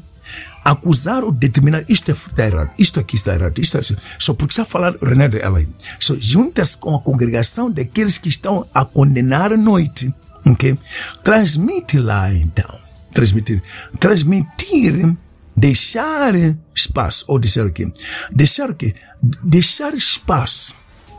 Acusar 0.63 1.23
ou 1.23 1.31
determinar 1.31 1.83
isto 1.89 2.11
está 2.11 2.45
errado, 2.45 2.71
isto 2.77 2.99
aqui 2.99 3.15
está 3.15 3.33
errado, 3.33 3.57
isto 3.57 3.77
é 3.77 3.79
assim. 3.79 3.95
Só 4.19 4.35
porque 4.35 4.51
está 4.51 4.61
a 4.61 4.65
falar 4.67 4.95
René 5.01 5.27
de 5.27 5.37
Ellen. 5.37 5.73
Só 5.99 6.15
junta-se 6.19 6.77
com 6.77 6.95
a 6.95 7.01
congregação 7.01 7.71
daqueles 7.71 8.19
que 8.19 8.29
estão 8.29 8.67
a 8.71 8.85
condenar 8.85 9.51
a 9.51 9.57
noite. 9.57 10.13
Ok? 10.45 10.77
Transmite 11.23 11.97
lá 11.97 12.31
então. 12.31 12.79
Transmitir. 13.11 13.63
Transmitir 13.99 15.17
deixar 15.59 16.33
espaço, 16.73 17.25
ou 17.27 17.37
deixar 17.37 17.65
o 17.65 17.71
quê? 17.71 17.91
Deixar 18.31 18.69
o 18.69 18.75
quê? 18.75 18.95
Deixar 19.43 19.93
espaço, 19.93 20.75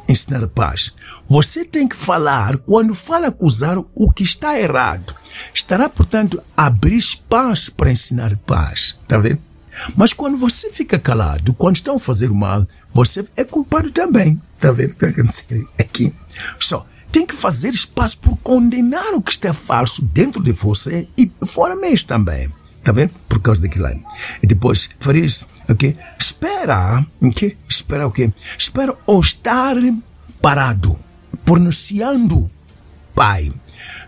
ensinar 0.08 0.48
paz. 0.48 0.96
Você 1.28 1.64
tem 1.64 1.86
que 1.86 1.94
falar, 1.94 2.56
quando 2.58 2.94
fala 2.94 3.28
acusar 3.28 3.78
o 3.78 4.10
que 4.10 4.22
está 4.22 4.58
errado, 4.58 5.14
estará, 5.54 5.88
portanto, 5.88 6.42
abrir 6.56 6.96
espaço 6.96 7.72
para 7.74 7.92
ensinar 7.92 8.36
paz. 8.38 8.98
Está 9.02 9.18
vendo? 9.18 9.38
Mas 9.96 10.12
quando 10.12 10.36
você 10.36 10.70
fica 10.70 10.98
calado, 10.98 11.52
quando 11.52 11.76
estão 11.76 11.96
a 11.96 12.00
fazer 12.00 12.30
mal, 12.30 12.66
você 12.92 13.24
é 13.36 13.44
culpado 13.44 13.90
também. 13.90 14.40
Está 14.56 14.72
vendo 14.72 14.92
o 14.92 14.96
que 14.96 15.04
aconteceu 15.04 15.68
aqui? 15.78 16.12
Só 16.58 16.86
tem 17.12 17.26
que 17.26 17.34
fazer 17.34 17.70
espaço 17.70 18.18
por 18.18 18.36
condenar 18.38 19.14
o 19.14 19.22
que 19.22 19.32
está 19.32 19.52
falso 19.52 20.02
dentro 20.02 20.42
de 20.42 20.52
você 20.52 21.08
e 21.18 21.30
fora 21.44 21.76
mesmo 21.76 22.08
também. 22.08 22.50
Tá 22.82 22.92
vendo? 22.92 23.12
Por 23.28 23.40
causa 23.40 23.60
daquilo 23.60 23.86
aí. 23.86 24.02
E 24.42 24.46
depois, 24.46 24.90
faria 24.98 25.24
isso, 25.24 25.46
ok? 25.68 25.96
Espera, 26.18 27.06
ok? 27.22 27.56
Espera 27.68 28.06
o 28.06 28.10
quê? 28.10 28.32
Espera 28.56 28.96
ou 29.06 29.20
estar 29.20 29.76
parado, 30.40 30.98
pronunciando 31.44 32.50
Pai. 33.14 33.52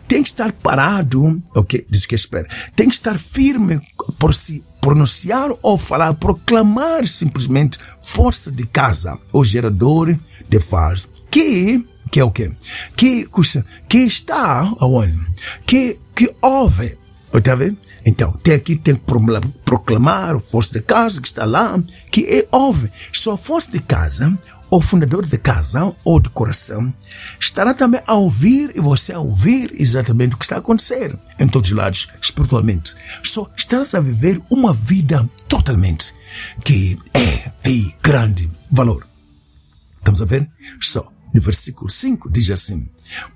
Tem 0.08 0.22
que 0.22 0.30
estar 0.30 0.52
parado, 0.52 1.42
ok? 1.54 1.86
Diz 1.88 2.06
que 2.06 2.14
espera. 2.14 2.48
Tem 2.74 2.88
que 2.88 2.94
estar 2.94 3.18
firme 3.18 3.80
por 4.18 4.34
se 4.34 4.62
pronunciar 4.80 5.50
ou 5.62 5.78
falar, 5.78 6.14
proclamar 6.14 7.06
simplesmente 7.06 7.78
força 8.02 8.50
de 8.50 8.66
casa, 8.66 9.18
o 9.32 9.44
gerador 9.44 10.16
de 10.48 10.60
faz. 10.60 11.08
Que, 11.30 11.84
que 12.10 12.20
é 12.20 12.24
o 12.24 12.30
quê? 12.30 12.52
Que, 12.96 13.28
que 13.88 13.98
está 13.98 14.60
aonde? 14.78 15.18
Que, 15.66 15.98
que 16.14 16.34
ouve, 16.40 16.96
tá 17.42 17.54
vendo? 17.54 17.78
Então, 18.04 18.32
tem 18.42 18.54
aqui, 18.54 18.76
tem 18.76 18.94
que 18.96 19.02
proclamar 19.64 20.36
o 20.36 20.40
força 20.40 20.72
de 20.72 20.80
casa 20.80 21.20
que 21.20 21.28
está 21.28 21.44
lá, 21.44 21.80
que 22.10 22.24
é 22.24 22.46
óbvio. 22.50 22.90
Só 23.12 23.32
a 23.32 23.38
força 23.38 23.70
de 23.70 23.80
casa, 23.80 24.36
o 24.70 24.80
fundador 24.80 25.26
de 25.26 25.38
casa 25.38 25.94
ou 26.04 26.18
de 26.18 26.28
coração, 26.30 26.92
estará 27.38 27.74
também 27.74 28.00
a 28.06 28.14
ouvir 28.14 28.72
e 28.74 28.80
você 28.80 29.12
a 29.12 29.20
ouvir 29.20 29.72
exatamente 29.78 30.34
o 30.34 30.38
que 30.38 30.44
está 30.44 30.56
acontecendo 30.56 31.18
em 31.38 31.46
todos 31.46 31.70
os 31.70 31.76
lados, 31.76 32.08
espiritualmente. 32.20 32.94
Só 33.22 33.50
estarás 33.56 33.94
a 33.94 34.00
viver 34.00 34.40
uma 34.50 34.72
vida 34.72 35.28
totalmente 35.48 36.14
que 36.64 36.98
é 37.12 37.50
de 37.62 37.94
grande 38.02 38.50
valor. 38.70 39.06
Estamos 39.98 40.22
a 40.22 40.24
ver? 40.24 40.48
Só 40.80 41.12
no 41.32 41.40
versículo 41.40 41.90
5 41.90 42.30
diz 42.30 42.50
assim: 42.50 42.88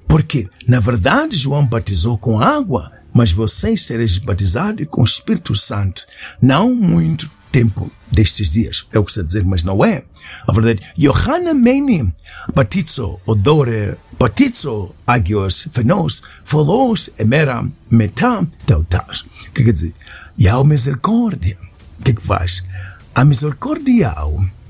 Porque, 0.07 0.49
na 0.67 0.81
verdade, 0.81 1.37
João 1.37 1.67
batizou 1.67 2.19
com 2.19 2.41
água 2.41 2.93
mas 3.17 3.33
vocês 3.33 3.81
sereis 3.81 4.19
batizados 4.19 4.87
com 4.91 5.01
o 5.01 5.05
Espírito 5.05 5.57
Santo, 5.57 6.05
não 6.41 6.75
muito 6.75 7.31
tempo 7.51 7.91
destes 8.13 8.51
dias. 8.51 8.87
É 8.93 8.99
o 8.99 9.05
que 9.05 9.11
está 9.11 9.23
a 9.23 9.25
dizer, 9.25 9.43
mas 9.43 9.65
não 9.65 9.83
é. 9.83 10.05
A 10.47 10.53
verdade, 10.53 10.83
Johanna 10.99 11.55
Meni 11.55 12.13
batizo 12.55 13.19
odore 13.25 13.97
batizo 14.19 14.95
agios 15.07 15.67
fenos 15.73 16.23
folos 16.45 17.09
emera 17.19 17.67
metá 17.91 18.47
tautas. 18.67 19.21
O 19.21 19.53
que 19.55 19.65
quer 19.65 19.73
dizer? 19.73 19.95
E 20.37 20.47
há 20.47 20.63
misericórdia. 20.63 21.57
O 21.99 22.03
que, 22.03 22.13
que 22.13 22.21
faz? 22.21 22.67
A 23.15 23.25
misericórdia 23.25 24.13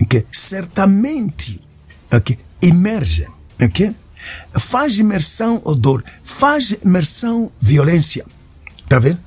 que 0.08 0.24
certamente 0.30 1.60
okay, 2.12 2.38
emerge. 2.62 3.26
Okay? 3.60 3.92
Faz 4.56 5.00
imersão 5.00 5.60
odor, 5.64 6.04
faz 6.22 6.76
imersão 6.84 7.50
violência. 7.58 8.24
Tá 8.88 8.98
vendo? 8.98 9.18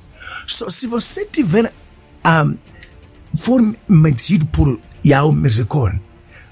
Só 0.46 0.70
se 0.70 0.86
você 0.86 1.24
tiver 1.24 1.72
um, 2.26 2.56
for 3.36 3.76
medido 3.88 4.46
por 4.46 4.80
Yahweh 5.04 5.34
Misericórdia, 5.34 6.00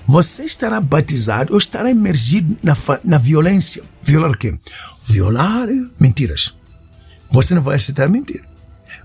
você 0.07 0.45
estará 0.45 0.81
batizado 0.81 1.53
ou 1.53 1.59
estará 1.59 1.91
imergido 1.91 2.57
na, 2.63 2.77
na 3.05 3.19
violência. 3.19 3.83
Violar 4.03 4.31
o 4.31 4.39
quê? 4.39 4.59
Violar 5.05 5.69
mentiras. 5.99 6.57
Você 7.31 7.55
não 7.55 7.61
vai 7.61 7.77
aceitar 7.77 8.09
mentira. 8.09 8.45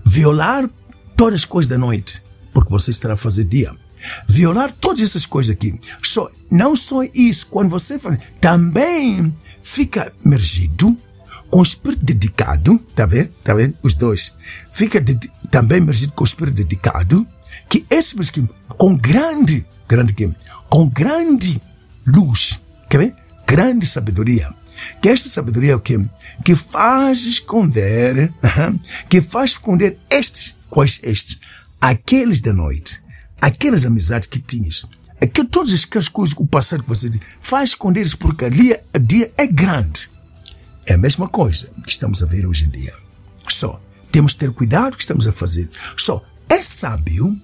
Violar 0.04 0.68
todas 1.16 1.40
as 1.40 1.44
coisas 1.44 1.68
da 1.68 1.76
noite, 1.76 2.22
porque 2.52 2.70
você 2.70 2.90
estará 2.90 3.14
a 3.14 3.18
fazer 3.18 3.44
dia. 3.44 3.74
Violar 4.26 4.72
todas 4.72 5.02
essas 5.02 5.26
coisas 5.26 5.54
aqui. 5.54 5.78
Só, 6.02 6.30
não 6.50 6.76
só 6.76 7.02
isso, 7.14 7.46
quando 7.46 7.70
você 7.70 7.98
faz, 7.98 8.18
também 8.40 9.34
fica 9.62 10.12
imergido 10.24 10.96
com 11.54 11.60
o 11.60 11.62
espírito 11.62 12.04
dedicado, 12.04 12.80
tá 12.96 13.06
vendo? 13.06 13.30
Tá 13.44 13.54
vendo? 13.54 13.76
Os 13.80 13.94
dois. 13.94 14.36
Fica 14.72 15.00
também 15.52 15.80
mergido 15.80 16.12
com 16.12 16.24
o 16.24 16.26
espírito 16.26 16.56
dedicado, 16.56 17.24
que 17.68 17.86
esse 17.88 18.16
que 18.32 18.44
com 18.70 18.96
grande, 18.96 19.64
grande 19.86 20.12
que 20.14 20.28
com 20.68 20.88
grande 20.88 21.62
luz, 22.04 22.60
quer 22.90 22.98
ver? 22.98 23.14
Grande 23.46 23.86
sabedoria. 23.86 24.52
Que 25.00 25.08
esta 25.08 25.28
sabedoria 25.28 25.74
é 25.74 25.76
o 25.76 25.80
que? 25.80 25.96
Que 26.44 26.56
faz 26.56 27.24
esconder, 27.24 28.32
que 29.08 29.20
faz 29.20 29.52
esconder 29.52 29.96
estes, 30.10 30.56
quais 30.68 30.98
estes? 31.04 31.38
Aqueles 31.80 32.40
da 32.40 32.52
noite, 32.52 33.00
aquelas 33.40 33.84
amizades 33.84 34.26
que 34.26 34.40
tinhas, 34.40 34.84
aquelas, 35.22 35.50
todas 35.52 35.84
aquelas 35.84 36.08
coisas, 36.08 36.34
o 36.36 36.48
passado 36.48 36.82
que 36.82 36.88
você 36.88 37.12
faz 37.38 37.68
esconder 37.68 38.00
isso 38.00 38.18
porque 38.18 38.44
ali 38.44 38.74
a 38.92 38.98
dia 38.98 39.30
é 39.36 39.46
grande. 39.46 40.12
É 40.86 40.94
a 40.94 40.98
mesma 40.98 41.28
coisa 41.28 41.70
que 41.84 41.90
estamos 41.90 42.22
a 42.22 42.26
ver 42.26 42.46
hoje 42.46 42.64
em 42.64 42.68
dia. 42.68 42.94
Só 43.48 43.80
temos 44.12 44.34
que 44.34 44.40
ter 44.40 44.52
cuidado 44.52 44.90
com 44.90 44.94
o 44.94 44.96
que 44.96 45.02
estamos 45.02 45.26
a 45.26 45.32
fazer. 45.32 45.70
Só 45.96 46.22
é 46.48 46.60
sábio 46.60 47.36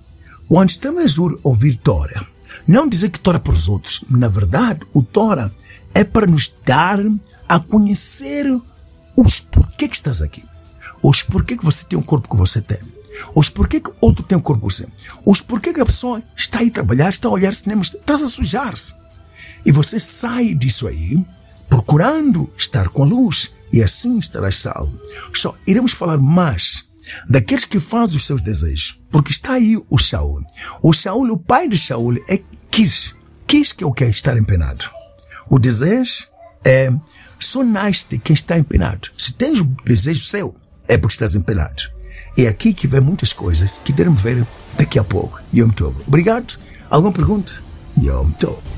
quando 0.47 0.71
estamos 0.71 1.19
a 1.19 1.23
ouvir 1.43 1.77
Tora. 1.77 2.27
Não 2.67 2.89
dizer 2.89 3.11
que 3.11 3.19
Tora 3.19 3.41
para 3.41 3.55
os 3.55 3.69
outros. 3.69 4.05
Na 4.11 4.29
verdade, 4.29 4.81
o 4.93 5.03
Tora 5.03 5.53
é 5.95 6.05
para 6.05 6.27
nos 6.27 6.55
dar 6.65 6.99
a 7.49 7.59
conhecer 7.59 8.47
os 9.17 9.41
porquê 9.41 9.89
que 9.89 9.97
estás 9.97 10.21
aqui. 10.21 10.45
Os 11.03 11.23
porquê 11.23 11.57
que 11.57 11.65
você 11.65 11.85
tem 11.85 11.99
o 11.99 12.03
corpo 12.03 12.29
que 12.29 12.37
você 12.37 12.61
tem. 12.61 12.79
Os 13.35 13.49
porquê 13.49 13.81
que 13.81 13.91
outro 14.01 14.23
tem 14.23 14.37
o 14.37 14.43
corpo 14.43 14.67
que 14.67 14.75
você 14.75 14.85
tem. 14.85 14.93
Os 15.25 15.41
porquê 15.41 15.73
que 15.73 15.81
a 15.81 15.87
pessoa 15.87 16.23
está 16.37 16.61
aí 16.61 16.69
a 16.69 16.73
trabalhar, 16.73 17.09
está 17.09 17.29
a 17.29 17.33
olhar 17.33 17.53
cinema, 17.53 17.83
está 17.83 18.15
a 18.15 18.29
sujar-se. 18.29 18.95
E 19.65 19.73
você 19.73 19.99
sai 19.99 20.55
disso 20.55 20.87
aí 20.87 21.25
procurando 21.71 22.53
estar 22.59 22.89
com 22.89 23.05
a 23.05 23.07
luz 23.07 23.55
e 23.73 23.83
assim 23.83 24.19
estarás 24.19 24.57
salvo. 24.57 25.01
Só 25.33 25.55
iremos 25.67 25.93
falar 25.93 26.19
mais 26.19 26.85
daqueles 27.29 27.65
que 27.65 27.81
fazem 27.81 28.17
os 28.17 28.27
seus 28.27 28.43
desejos, 28.43 29.01
porque 29.11 29.31
está 29.31 29.53
aí 29.53 29.81
o 29.89 29.99
Saul. 29.99 30.45
O 30.83 30.93
Saul, 30.93 31.31
o 31.31 31.39
pai 31.39 31.69
de 31.69 31.79
Saul, 31.79 32.17
é 32.29 32.41
quis, 32.71 33.17
quis 33.47 33.73
que 33.73 33.85
eu 33.85 33.93
quero 33.93 34.11
estar 34.11 34.37
empenado. 34.37 34.91
O 35.49 35.59
desejo 35.59 36.27
é 36.65 36.93
só 37.39 37.65
nasce 37.65 38.19
quem 38.19 38.35
está 38.35 38.59
empenado. 38.59 39.09
Se 39.17 39.33
tens 39.33 39.61
o 39.61 39.65
desejo 39.85 40.25
seu, 40.25 40.55
é 40.87 40.99
porque 40.99 41.15
estás 41.15 41.35
empenado. 41.35 41.83
É 42.37 42.47
aqui 42.47 42.73
que 42.73 42.87
vem 42.87 43.01
muitas 43.01 43.33
coisas 43.33 43.71
que 43.85 43.93
devemos 43.93 44.21
ver 44.21 44.47
daqui 44.77 44.99
a 44.99 45.05
pouco. 45.05 45.41
Yom 45.55 45.71
Tov. 45.71 45.97
Obrigado. 46.07 46.59
Alguma 46.91 47.13
pergunta? 47.13 47.63
Yom 47.99 48.31
Tov. 48.33 48.70